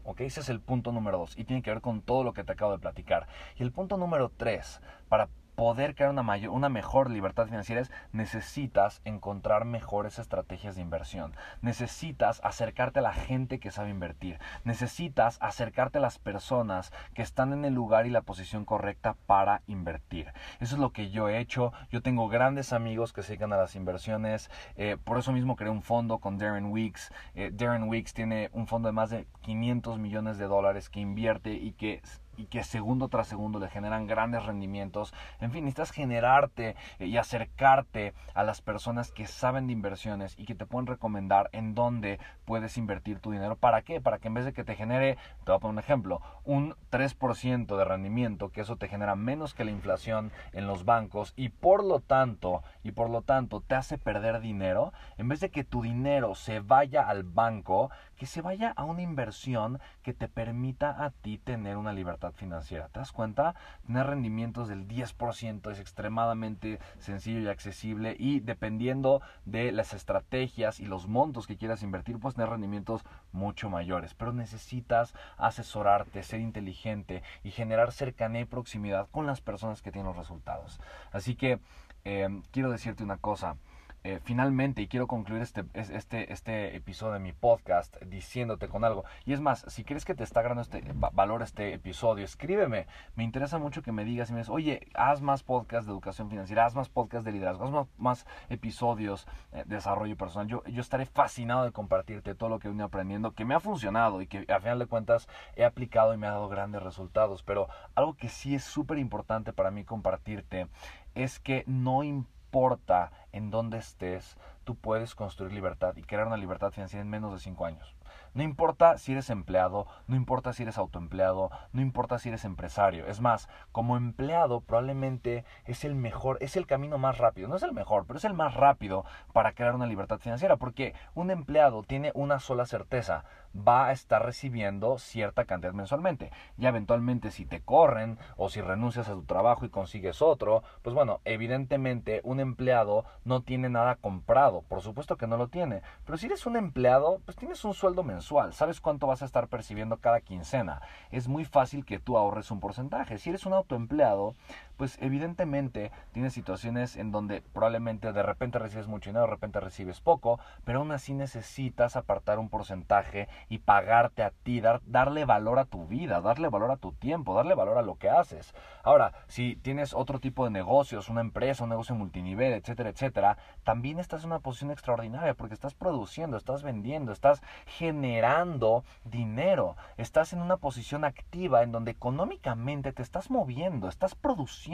¿Ok? 0.04 0.22
Ese 0.22 0.42
es 0.42 0.50
el 0.50 0.60
punto 0.60 0.92
número 0.92 1.18
dos 1.18 1.38
y 1.38 1.44
tiene 1.46 1.62
que 1.62 1.72
ver 1.72 1.82
con 1.82 2.02
todo 2.02 2.24
lo 2.24 2.34
que 2.34 2.44
te 2.44 2.52
acabo 2.52 2.72
de 2.72 2.80
platicar. 2.80 3.28
Y 3.58 3.64
el 3.64 3.72
punto 3.72 3.98
número 3.98 4.32
tres, 4.36 4.82
para 5.10 5.30
poder 5.56 5.96
crear 5.96 6.10
una, 6.12 6.24
mayor, 6.24 6.52
una 6.52 6.70
mejor 6.70 7.10
libertad 7.10 7.46
financiera 7.46 7.82
es 7.82 7.92
necesitas 8.12 9.02
encontrar 9.06 9.66
mejores 9.66 10.20
estrategias 10.20 10.76
de 10.76 10.82
inversión. 10.82 11.36
Necesitas 11.62 12.42
acercarte 12.44 13.00
a 13.00 13.04
la 13.04 13.14
gente 13.14 13.60
que 13.60 13.72
sabe 13.72 13.90
invertir. 13.90 14.40
Necesitas 14.64 15.38
acercarte 15.42 15.98
a 15.98 16.02
las 16.02 16.20
personas 16.20 16.92
que 17.14 17.22
están 17.22 17.54
en 17.54 17.66
el 17.66 17.74
lugar 17.74 18.06
y 18.06 18.10
la 18.10 18.22
posición 18.22 18.66
correcta 18.66 19.16
para 19.26 19.62
invertir. 19.68 20.34
Eso 20.60 20.76
es 20.76 20.82
lo 20.82 20.92
que 20.92 21.10
yo 21.10 21.30
he 21.30 21.40
hecho. 21.40 21.74
Yo 21.92 22.02
tengo 22.02 22.28
grandes 22.30 22.74
amigos 22.74 23.14
que 23.14 23.22
se 23.22 23.30
dedican 23.30 23.54
a 23.54 23.58
las 23.58 23.76
inversiones. 23.76 24.50
Eh, 24.76 24.98
por 25.04 25.18
eso 25.18 25.32
mismo 25.32 25.56
creé 25.56 25.70
un 25.70 25.84
fondo 25.84 26.20
con 26.20 26.38
Darren 26.38 26.72
Weeks. 26.72 27.12
Eh, 27.36 27.52
Darren 27.54 27.90
Weeks 27.90 28.14
tiene 28.14 28.50
un 28.54 28.68
fondo 28.68 28.88
de 28.88 28.94
más 28.94 29.10
de 29.10 29.28
500 29.42 30.00
millones 30.00 30.38
de 30.38 30.46
dólares 30.46 30.90
que 30.90 31.00
invierte 31.00 31.54
y 31.54 31.74
que 31.74 32.02
y 32.38 32.46
que 32.46 32.64
segundo 32.64 33.08
tras 33.08 33.28
segundo 33.28 33.60
le 33.60 33.70
generan 33.70 34.08
grandes 34.08 34.46
rendimientos. 34.46 35.14
En 35.40 35.52
fin, 35.52 35.66
necesitas 35.66 35.92
generarte 35.92 36.76
eh, 37.00 37.08
y 37.08 37.18
acercarte 37.18 38.14
a 38.34 38.44
las 38.44 38.62
personas 38.62 39.12
que 39.12 39.28
saben 39.28 39.68
de 39.68 39.74
inversiones 39.74 40.38
y 40.38 40.46
que 40.46 40.56
te 40.56 40.66
pueden 40.66 40.88
recomendar 40.88 41.50
en 41.52 41.76
dónde 41.76 42.20
puedes 42.46 42.78
invertir 42.78 43.20
tu 43.20 43.32
dinero. 43.32 43.56
¿Para 43.56 43.82
qué? 43.82 44.02
Para 44.02 44.20
que 44.20 44.28
en 44.28 44.34
vez 44.34 44.46
de 44.46 44.54
que 44.54 44.64
te 44.64 44.76
genere, 44.76 45.18
te 45.44 45.52
voy 45.52 45.56
a 45.56 45.60
poner 45.60 45.74
un 45.74 45.80
ejemplo, 45.80 46.22
un 46.44 46.76
3% 46.92 47.78
de 47.78 47.86
rendimiento, 47.86 48.50
que 48.50 48.62
eso 48.62 48.78
te 48.78 48.88
genera 48.88 49.16
menos 49.16 49.54
que 49.54 49.66
la 49.66 49.72
inflación 49.72 50.32
en 50.52 50.68
los 50.68 50.86
bancos 50.86 51.34
y 51.36 51.50
por 51.50 51.84
lo 51.84 52.00
tanto, 52.00 52.64
y 52.84 52.92
por 52.92 53.10
lo 53.10 53.22
tanto 53.22 53.62
te 53.62 53.76
hace 53.76 53.98
perder 53.98 54.40
dinero, 54.42 54.94
en 55.18 55.28
vez 55.28 55.40
de 55.40 55.50
que 55.50 55.64
tu 55.64 55.82
dinero 55.82 56.36
se 56.36 56.60
vaya 56.60 57.08
al 57.08 57.24
banco, 57.24 57.90
que 58.16 58.26
se 58.26 58.42
vaya 58.42 58.74
a 58.76 58.84
una 58.84 59.02
inversión 59.02 59.80
que 60.02 60.14
te 60.14 60.28
permita 60.28 61.04
a 61.04 61.10
ti 61.12 61.38
tener 61.38 61.78
una 61.78 61.94
libertad 61.94 62.23
financiera. 62.32 62.88
¿Te 62.90 63.00
das 63.00 63.12
cuenta? 63.12 63.56
Tener 63.86 64.08
rendimientos 64.08 64.68
del 64.68 64.88
10% 64.88 65.72
es 65.72 65.80
extremadamente 65.80 66.80
sencillo 67.00 67.40
y 67.40 67.48
accesible 67.48 68.16
y 68.18 68.40
dependiendo 68.40 69.22
de 69.46 69.72
las 69.72 69.94
estrategias 69.94 70.80
y 70.80 70.86
los 70.86 71.08
montos 71.08 71.48
que 71.48 71.58
quieras 71.58 71.84
invertir, 71.84 72.20
puedes 72.20 72.36
tener 72.36 72.50
rendimientos 72.50 73.04
mucho 73.32 73.70
mayores. 73.70 74.14
Pero 74.14 74.34
necesitas 74.34 75.14
asesorarte, 75.38 76.24
ser 76.24 76.40
inteligente 76.40 77.24
y 77.44 77.52
generar 77.52 77.92
cercanía 77.92 78.42
y 78.42 78.46
proximidad 78.46 79.08
con 79.12 79.26
las 79.26 79.42
personas 79.42 79.82
que 79.82 79.92
tienen 79.92 80.08
los 80.08 80.18
resultados. 80.18 80.80
Así 81.12 81.36
que 81.36 81.60
eh, 82.06 82.42
quiero 82.52 82.72
decirte 82.72 83.04
una 83.04 83.18
cosa. 83.18 83.58
Eh, 84.06 84.20
finalmente, 84.22 84.82
y 84.82 84.88
quiero 84.88 85.08
concluir 85.08 85.42
este, 85.42 85.64
este, 85.74 86.34
este 86.34 86.76
episodio 86.76 87.14
de 87.14 87.20
mi 87.20 87.32
podcast 87.32 87.96
diciéndote 88.02 88.68
con 88.68 88.84
algo. 88.84 89.06
Y 89.26 89.32
es 89.32 89.40
más, 89.40 89.64
si 89.70 89.86
crees 89.86 90.04
que 90.04 90.14
te 90.14 90.26
está 90.26 90.42
ganando 90.42 90.62
este 90.62 90.84
valor 91.14 91.42
este 91.42 91.74
episodio, 91.74 92.26
escríbeme. 92.26 92.86
Me 93.16 93.24
interesa 93.24 93.60
mucho 93.60 93.82
que 93.82 93.94
me 93.94 94.04
digas 94.04 94.30
y 94.30 94.34
me 94.34 94.40
dices, 94.40 94.54
oye, 94.54 94.90
haz 94.94 95.22
más 95.22 95.44
podcasts 95.44 95.86
de 95.86 95.94
educación 95.94 96.30
financiera, 96.30 96.66
haz 96.66 96.76
más 96.76 96.90
podcasts 96.90 97.24
de 97.24 97.32
liderazgo, 97.32 97.64
haz 97.64 97.88
más, 97.98 98.26
episodios 98.50 99.26
eh, 99.54 99.64
de 99.66 99.76
desarrollo 99.76 100.18
personal. 100.18 100.48
Yo, 100.48 100.66
yo 100.66 100.82
estaré 100.82 101.06
fascinado 101.06 101.64
de 101.64 101.72
compartirte 101.72 102.36
todo 102.36 102.50
lo 102.50 102.60
que 102.60 102.68
he 102.68 102.72
venido 102.72 102.88
aprendiendo, 102.88 103.32
que 103.32 103.46
me 103.46 103.56
ha 103.56 103.62
funcionado 103.62 104.22
y 104.22 104.28
que 104.28 104.46
a 104.52 104.60
final 104.60 104.80
de 104.80 104.88
cuentas 104.88 105.30
he 105.56 105.64
aplicado 105.64 106.14
y 106.14 106.18
me 106.18 106.28
ha 106.28 106.32
dado 106.32 106.50
grandes 106.50 106.84
resultados. 106.84 107.42
Pero 107.42 107.70
algo 107.96 108.16
que 108.16 108.28
sí 108.28 108.54
es 108.54 108.66
súper 108.66 108.98
importante 108.98 109.54
para 109.54 109.72
mí 109.72 109.86
compartirte 109.86 110.68
es 111.16 111.40
que 111.40 111.64
no 111.68 112.04
importa 112.04 112.34
importa 112.54 113.12
en 113.32 113.50
dónde 113.50 113.80
estés, 113.80 114.38
tú 114.64 114.76
puedes 114.76 115.16
construir 115.16 115.52
libertad 115.52 115.96
y 115.98 116.04
crear 116.04 116.28
una 116.28 116.38
libertad 116.38 116.70
financiera 116.70 117.02
en 117.02 117.10
menos 117.10 117.34
de 117.34 117.40
cinco 117.40 117.66
años. 117.66 117.96
No 118.36 118.44
importa 118.44 119.00
si 119.00 119.14
eres 119.14 119.32
empleado, 119.32 119.88
no 120.06 120.16
importa 120.16 120.54
si 120.54 120.62
eres 120.62 120.78
autoempleado, 120.78 121.50
no 121.72 121.82
importa 121.82 122.20
si 122.20 122.30
eres 122.30 122.46
empresario. 122.46 123.08
Es 123.08 123.22
más, 123.22 123.50
como 123.72 123.98
empleado 123.98 124.62
probablemente 124.62 125.46
es 125.66 125.84
el 125.84 125.96
mejor, 125.96 126.38
es 126.42 126.56
el 126.56 126.68
camino 126.68 127.00
más 127.00 127.18
rápido. 127.18 127.48
No 127.48 127.56
es 127.56 127.64
el 127.64 127.74
mejor, 127.74 128.06
pero 128.06 128.18
es 128.18 128.26
el 128.26 128.36
más 128.36 128.54
rápido 128.54 129.04
para 129.34 129.54
crear 129.54 129.74
una 129.74 129.88
libertad 129.88 130.20
financiera. 130.20 130.58
Porque 130.58 130.94
un 131.16 131.32
empleado 131.32 131.82
tiene 131.82 132.12
una 132.14 132.40
sola 132.40 132.68
certeza 132.68 133.24
va 133.56 133.88
a 133.88 133.92
estar 133.92 134.26
recibiendo 134.26 134.98
cierta 134.98 135.46
cantidad 135.46 135.74
mensualmente. 135.74 136.32
Ya 136.58 136.70
eventualmente 136.70 137.32
si 137.32 137.46
te 137.46 137.62
corren 137.62 138.18
o 138.38 138.50
si 138.50 138.62
renuncias 138.62 139.10
a 139.10 139.14
tu 139.14 139.24
trabajo 139.24 139.66
y 139.66 139.70
consigues 139.70 140.22
otro, 140.22 140.64
pues 140.82 140.94
bueno, 140.94 141.22
evidentemente 141.26 142.22
un 142.24 142.40
empleado 142.40 143.06
no 143.26 143.42
tiene 143.42 143.70
nada 143.70 143.96
comprado. 143.96 144.64
Por 144.64 144.82
supuesto 144.82 145.18
que 145.18 145.28
no 145.28 145.38
lo 145.38 145.48
tiene. 145.48 145.82
Pero 146.06 146.18
si 146.18 146.26
eres 146.26 146.46
un 146.46 146.56
empleado, 146.56 147.22
pues 147.26 147.38
tienes 147.38 147.64
un 147.64 147.74
sueldo 147.74 148.04
mensual 148.04 148.54
sabes 148.54 148.82
cuánto 148.82 149.08
vas 149.08 149.22
a 149.22 149.26
estar 149.26 149.48
percibiendo 149.48 149.98
cada 149.98 150.22
quincena. 150.22 150.82
Es 151.12 151.28
muy 151.28 151.46
fácil 151.46 151.86
que 151.86 152.00
tú 152.00 152.18
ahorres 152.18 152.52
un 152.52 152.60
porcentaje. 152.60 153.18
Si 153.18 153.30
eres 153.30 153.46
un 153.46 153.54
autoempleado, 153.54 154.36
pues 154.84 154.98
evidentemente 155.00 155.94
tienes 156.12 156.34
situaciones 156.34 156.98
en 156.98 157.14
donde 157.14 157.42
probablemente 157.42 158.12
de 158.12 158.22
repente 158.22 158.60
recibes 158.60 158.88
mucho 158.88 159.12
dinero, 159.12 159.28
de 159.28 159.32
repente 159.32 159.62
recibes 159.62 160.02
poco, 160.02 160.42
pero 160.66 160.80
aún 160.80 160.92
así 160.92 161.14
necesitas 161.14 161.96
apartar 161.96 162.38
un 162.38 162.50
porcentaje 162.50 163.30
y 163.48 163.60
pagarte 163.60 164.24
a 164.24 164.32
ti, 164.32 164.60
dar, 164.60 164.82
darle 164.86 165.24
valor 165.24 165.58
a 165.60 165.64
tu 165.64 165.88
vida, 165.88 166.20
darle 166.20 166.50
valor 166.50 166.70
a 166.70 166.76
tu 166.76 166.92
tiempo, 166.92 167.34
darle 167.34 167.56
valor 167.56 167.78
a 167.78 167.82
lo 167.82 167.96
que 167.96 168.10
haces. 168.10 168.54
Ahora, 168.84 169.14
si 169.28 169.56
tienes 169.56 169.94
otro 169.94 170.20
tipo 170.20 170.44
de 170.44 170.52
negocios, 170.52 171.08
una 171.08 171.22
empresa, 171.22 171.64
un 171.64 171.70
negocio 171.70 171.96
multinivel, 171.96 172.52
etcétera, 172.52 172.90
etcétera, 172.90 173.38
también 173.64 174.00
estás 174.00 174.24
en 174.24 174.32
una 174.32 174.40
posición 174.40 174.72
extraordinaria 174.72 175.34
porque 175.34 175.54
estás 175.54 175.76
produciendo, 175.76 176.36
estás 176.36 176.62
vendiendo, 176.62 177.14
estás 177.14 177.42
generando 177.68 178.84
dinero, 179.06 179.78
estás 179.96 180.34
en 180.34 180.42
una 180.42 180.58
posición 180.58 181.06
activa 181.06 181.64
en 181.64 181.72
donde 181.72 181.92
económicamente 181.92 182.92
te 182.92 183.02
estás 183.02 183.30
moviendo, 183.30 183.88
estás 183.88 184.14
produciendo 184.14 184.73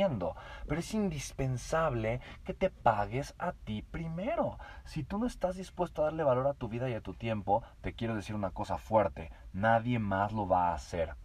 pero 0.67 0.79
es 0.79 0.93
indispensable 0.93 2.21
que 2.45 2.53
te 2.53 2.69
pagues 2.69 3.35
a 3.37 3.51
ti 3.51 3.81
primero. 3.81 4.57
Si 4.85 5.03
tú 5.03 5.17
no 5.17 5.25
estás 5.25 5.57
dispuesto 5.57 6.01
a 6.01 6.05
darle 6.05 6.23
valor 6.23 6.47
a 6.47 6.53
tu 6.53 6.69
vida 6.69 6.89
y 6.89 6.93
a 6.93 7.01
tu 7.01 7.13
tiempo, 7.13 7.63
te 7.81 7.93
quiero 7.93 8.15
decir 8.15 8.35
una 8.35 8.51
cosa 8.51 8.77
fuerte, 8.77 9.31
nadie 9.51 9.99
más 9.99 10.31
lo 10.31 10.47
va 10.47 10.69
a 10.69 10.73
hacer. 10.73 11.15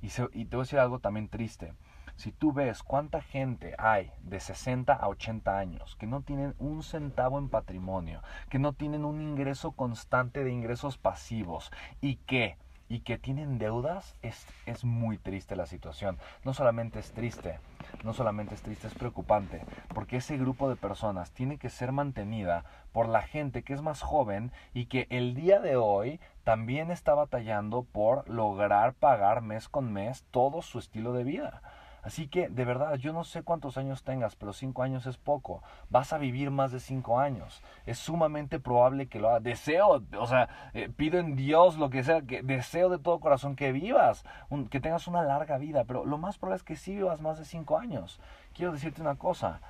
Y, 0.00 0.08
y 0.32 0.44
te 0.46 0.56
voy 0.56 0.62
a 0.62 0.66
decir 0.66 0.78
algo 0.78 1.00
también 1.00 1.28
triste. 1.28 1.74
Si 2.16 2.30
tú 2.30 2.52
ves 2.52 2.82
cuánta 2.82 3.20
gente 3.20 3.74
hay 3.76 4.12
de 4.22 4.38
60 4.38 4.92
a 4.92 5.08
80 5.08 5.58
años 5.58 5.96
que 5.96 6.06
no 6.06 6.22
tienen 6.22 6.54
un 6.58 6.82
centavo 6.82 7.38
en 7.38 7.48
patrimonio, 7.48 8.22
que 8.48 8.60
no 8.60 8.72
tienen 8.72 9.04
un 9.04 9.20
ingreso 9.20 9.72
constante 9.72 10.44
de 10.44 10.52
ingresos 10.52 10.96
pasivos 10.96 11.72
y 12.00 12.16
que 12.16 12.56
y 12.88 13.00
que 13.00 13.18
tienen 13.18 13.58
deudas, 13.58 14.14
es, 14.22 14.46
es 14.66 14.84
muy 14.84 15.18
triste 15.18 15.56
la 15.56 15.66
situación. 15.66 16.18
No 16.44 16.54
solamente 16.54 16.98
es 16.98 17.12
triste, 17.12 17.58
no 18.02 18.12
solamente 18.12 18.54
es 18.54 18.62
triste, 18.62 18.86
es 18.86 18.94
preocupante, 18.94 19.62
porque 19.94 20.18
ese 20.18 20.36
grupo 20.36 20.68
de 20.68 20.76
personas 20.76 21.32
tiene 21.32 21.58
que 21.58 21.70
ser 21.70 21.92
mantenida 21.92 22.64
por 22.92 23.08
la 23.08 23.22
gente 23.22 23.62
que 23.62 23.72
es 23.72 23.82
más 23.82 24.02
joven 24.02 24.52
y 24.72 24.86
que 24.86 25.06
el 25.10 25.34
día 25.34 25.60
de 25.60 25.76
hoy 25.76 26.20
también 26.44 26.90
está 26.90 27.14
batallando 27.14 27.84
por 27.84 28.28
lograr 28.28 28.94
pagar 28.94 29.40
mes 29.40 29.68
con 29.68 29.92
mes 29.92 30.24
todo 30.30 30.62
su 30.62 30.78
estilo 30.78 31.12
de 31.12 31.24
vida. 31.24 31.62
Así 32.04 32.28
que, 32.28 32.50
de 32.50 32.64
verdad, 32.66 32.96
yo 32.96 33.14
no 33.14 33.24
sé 33.24 33.42
cuántos 33.42 33.78
años 33.78 34.02
tengas, 34.02 34.36
pero 34.36 34.52
cinco 34.52 34.82
años 34.82 35.06
es 35.06 35.16
poco. 35.16 35.62
Vas 35.88 36.12
a 36.12 36.18
vivir 36.18 36.50
más 36.50 36.70
de 36.70 36.78
cinco 36.78 37.18
años. 37.18 37.62
Es 37.86 37.98
sumamente 37.98 38.60
probable 38.60 39.06
que 39.06 39.18
lo 39.18 39.30
hagas. 39.30 39.42
Deseo, 39.42 40.02
o 40.18 40.26
sea, 40.26 40.48
eh, 40.74 40.90
pido 40.94 41.18
en 41.18 41.34
Dios 41.34 41.78
lo 41.78 41.88
que 41.88 42.04
sea, 42.04 42.20
que 42.20 42.42
deseo 42.42 42.90
de 42.90 42.98
todo 42.98 43.20
corazón 43.20 43.56
que 43.56 43.72
vivas, 43.72 44.24
que 44.70 44.80
tengas 44.80 45.08
una 45.08 45.22
larga 45.22 45.56
vida, 45.56 45.84
pero 45.84 46.04
lo 46.04 46.18
más 46.18 46.36
probable 46.36 46.56
es 46.56 46.62
que 46.62 46.76
sí 46.76 46.94
vivas 46.94 47.22
más 47.22 47.38
de 47.38 47.46
cinco 47.46 47.78
años. 47.78 48.20
quiero 48.54 48.72
decirte 48.72 49.00
una 49.00 49.16
cosa. 49.16 49.60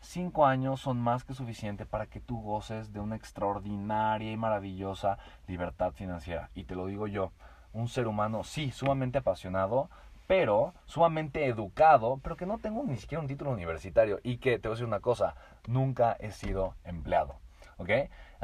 Cinco 0.00 0.44
años 0.44 0.80
son 0.80 1.00
más 1.00 1.24
que 1.24 1.32
suficiente 1.32 1.86
para 1.86 2.06
que 2.06 2.20
tú 2.20 2.42
goces 2.42 2.92
de 2.92 3.00
una 3.00 3.16
extraordinaria 3.16 4.32
y 4.32 4.36
maravillosa 4.36 5.16
libertad 5.46 5.92
financiera. 5.92 6.50
Y 6.54 6.64
te 6.64 6.74
lo 6.74 6.86
digo 6.86 7.06
yo, 7.06 7.32
un 7.72 7.88
ser 7.88 8.06
humano, 8.06 8.44
sí, 8.44 8.70
sumamente 8.70 9.18
apasionado, 9.18 9.88
pero 10.26 10.74
sumamente 10.86 11.46
educado, 11.46 12.18
pero 12.22 12.36
que 12.36 12.46
no 12.46 12.58
tengo 12.58 12.84
ni 12.84 12.96
siquiera 12.96 13.20
un 13.20 13.28
título 13.28 13.50
universitario 13.50 14.20
y 14.22 14.38
que, 14.38 14.58
te 14.58 14.68
voy 14.68 14.74
a 14.74 14.76
decir 14.76 14.86
una 14.86 15.00
cosa, 15.00 15.34
nunca 15.66 16.16
he 16.20 16.30
sido 16.30 16.74
empleado. 16.84 17.36
¿Ok? 17.76 17.90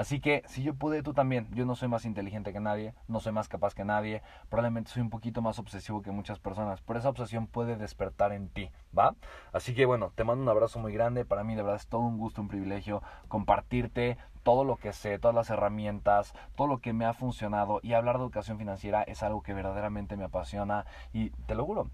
Así 0.00 0.18
que 0.18 0.42
si 0.46 0.62
yo 0.62 0.72
pude, 0.72 1.02
tú 1.02 1.12
también. 1.12 1.46
Yo 1.52 1.66
no 1.66 1.76
soy 1.76 1.88
más 1.88 2.06
inteligente 2.06 2.54
que 2.54 2.60
nadie, 2.60 2.94
no 3.06 3.20
soy 3.20 3.32
más 3.32 3.48
capaz 3.48 3.74
que 3.74 3.84
nadie, 3.84 4.22
probablemente 4.48 4.90
soy 4.90 5.02
un 5.02 5.10
poquito 5.10 5.42
más 5.42 5.58
obsesivo 5.58 6.00
que 6.00 6.10
muchas 6.10 6.38
personas, 6.38 6.80
pero 6.80 6.98
esa 6.98 7.10
obsesión 7.10 7.46
puede 7.46 7.76
despertar 7.76 8.32
en 8.32 8.48
ti, 8.48 8.70
¿va? 8.98 9.14
Así 9.52 9.74
que 9.74 9.84
bueno, 9.84 10.10
te 10.14 10.24
mando 10.24 10.42
un 10.42 10.48
abrazo 10.48 10.78
muy 10.78 10.94
grande, 10.94 11.26
para 11.26 11.44
mí 11.44 11.54
de 11.54 11.62
verdad 11.62 11.76
es 11.76 11.86
todo 11.86 12.00
un 12.00 12.16
gusto, 12.16 12.40
un 12.40 12.48
privilegio 12.48 13.02
compartirte 13.28 14.16
todo 14.42 14.64
lo 14.64 14.76
que 14.76 14.94
sé, 14.94 15.18
todas 15.18 15.34
las 15.34 15.50
herramientas, 15.50 16.32
todo 16.56 16.66
lo 16.66 16.78
que 16.78 16.94
me 16.94 17.04
ha 17.04 17.12
funcionado 17.12 17.80
y 17.82 17.92
hablar 17.92 18.16
de 18.16 18.22
educación 18.22 18.56
financiera 18.56 19.02
es 19.02 19.22
algo 19.22 19.42
que 19.42 19.52
verdaderamente 19.52 20.16
me 20.16 20.24
apasiona 20.24 20.86
y 21.12 21.28
te 21.28 21.54
lo 21.54 21.66
juro, 21.66 21.90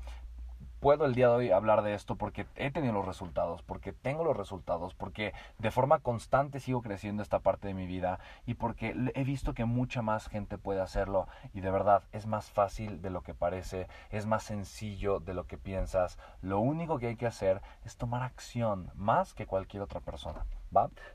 puedo 0.80 1.04
el 1.04 1.14
día 1.14 1.28
de 1.28 1.34
hoy 1.34 1.50
hablar 1.50 1.82
de 1.82 1.94
esto 1.94 2.16
porque 2.16 2.46
he 2.56 2.70
tenido 2.70 2.92
los 2.92 3.06
resultados, 3.06 3.62
porque 3.62 3.92
tengo 3.92 4.24
los 4.24 4.36
resultados, 4.36 4.94
porque 4.94 5.32
de 5.58 5.70
forma 5.70 6.00
constante 6.00 6.60
sigo 6.60 6.82
creciendo 6.82 7.22
esta 7.22 7.40
parte 7.40 7.68
de 7.68 7.74
mi 7.74 7.86
vida 7.86 8.18
y 8.46 8.54
porque 8.54 8.94
he 9.14 9.24
visto 9.24 9.54
que 9.54 9.64
mucha 9.64 10.02
más 10.02 10.28
gente 10.28 10.58
puede 10.58 10.80
hacerlo 10.80 11.26
y 11.54 11.60
de 11.60 11.70
verdad 11.70 12.02
es 12.12 12.26
más 12.26 12.50
fácil 12.50 13.02
de 13.02 13.10
lo 13.10 13.22
que 13.22 13.34
parece, 13.34 13.88
es 14.10 14.26
más 14.26 14.42
sencillo 14.42 15.20
de 15.20 15.34
lo 15.34 15.46
que 15.46 15.58
piensas. 15.58 16.18
Lo 16.42 16.60
único 16.60 16.98
que 16.98 17.08
hay 17.08 17.16
que 17.16 17.26
hacer 17.26 17.62
es 17.84 17.96
tomar 17.96 18.22
acción 18.22 18.90
más 18.94 19.34
que 19.34 19.46
cualquier 19.46 19.82
otra 19.82 20.00
persona. 20.00 20.44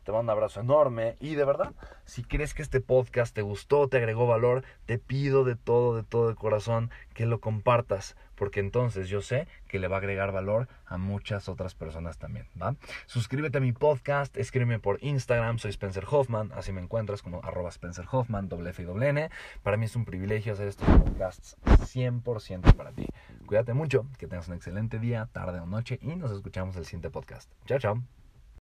Te 0.04 0.12
mando 0.12 0.32
un 0.32 0.38
abrazo 0.38 0.60
enorme 0.60 1.16
y 1.20 1.36
de 1.36 1.46
verdad, 1.46 1.74
si 2.06 2.24
crees 2.24 2.54
que 2.54 2.62
este 2.62 2.82
podcast 2.82 3.34
te 3.34 3.42
gustó, 3.42 3.88
te 3.88 3.98
agregó 3.98 4.28
valor, 4.28 4.64
te 4.86 4.98
pido 4.98 5.44
de 5.44 5.56
todo, 5.56 5.96
de 5.96 6.04
todo 6.04 6.30
de 6.30 6.36
corazón 6.36 6.90
que 7.14 7.26
lo 7.26 7.40
compartas 7.40 8.16
porque 8.42 8.60
entonces 8.60 9.08
yo 9.08 9.22
sé 9.22 9.48
que 9.68 9.78
le 9.78 9.88
va 9.88 9.98
a 9.98 10.00
agregar 10.00 10.32
valor 10.32 10.68
a 10.88 10.98
muchas 10.98 11.48
otras 11.48 11.76
personas 11.76 12.18
también, 12.18 12.48
¿va? 12.60 12.76
Suscríbete 13.06 13.60
a 13.60 13.62
mi 13.62 13.72
podcast, 13.72 14.36
escríbeme 14.36 14.80
por 14.80 14.98
Instagram, 15.04 15.60
soy 15.60 15.70
Spencer 15.70 16.06
Hoffman, 16.10 16.52
así 16.56 16.72
me 16.72 16.82
encuentras 16.82 17.22
como 17.22 17.44
arroba 17.44 17.70
Spencer 17.70 18.06
Hoffman, 18.12 18.50
doble 18.50 18.72
F 18.72 18.82
y 18.82 19.06
N. 19.06 19.30
Para 19.62 19.78
mí 19.78 19.86
es 19.86 19.96
un 19.96 20.06
privilegio 20.06 20.54
hacer 20.54 20.70
estos 20.70 20.90
podcasts 20.90 21.56
100% 21.66 22.74
para 22.74 22.92
ti. 22.92 23.06
Cuídate 23.46 23.76
mucho, 23.76 24.08
que 24.18 24.26
tengas 24.26 24.48
un 24.48 24.56
excelente 24.56 24.98
día, 24.98 25.30
tarde 25.32 25.60
o 25.60 25.68
noche 25.68 26.00
y 26.02 26.16
nos 26.16 26.32
escuchamos 26.32 26.76
el 26.78 26.86
siguiente 26.86 27.12
podcast. 27.12 27.52
Chao, 27.68 27.78
chao. 27.78 28.21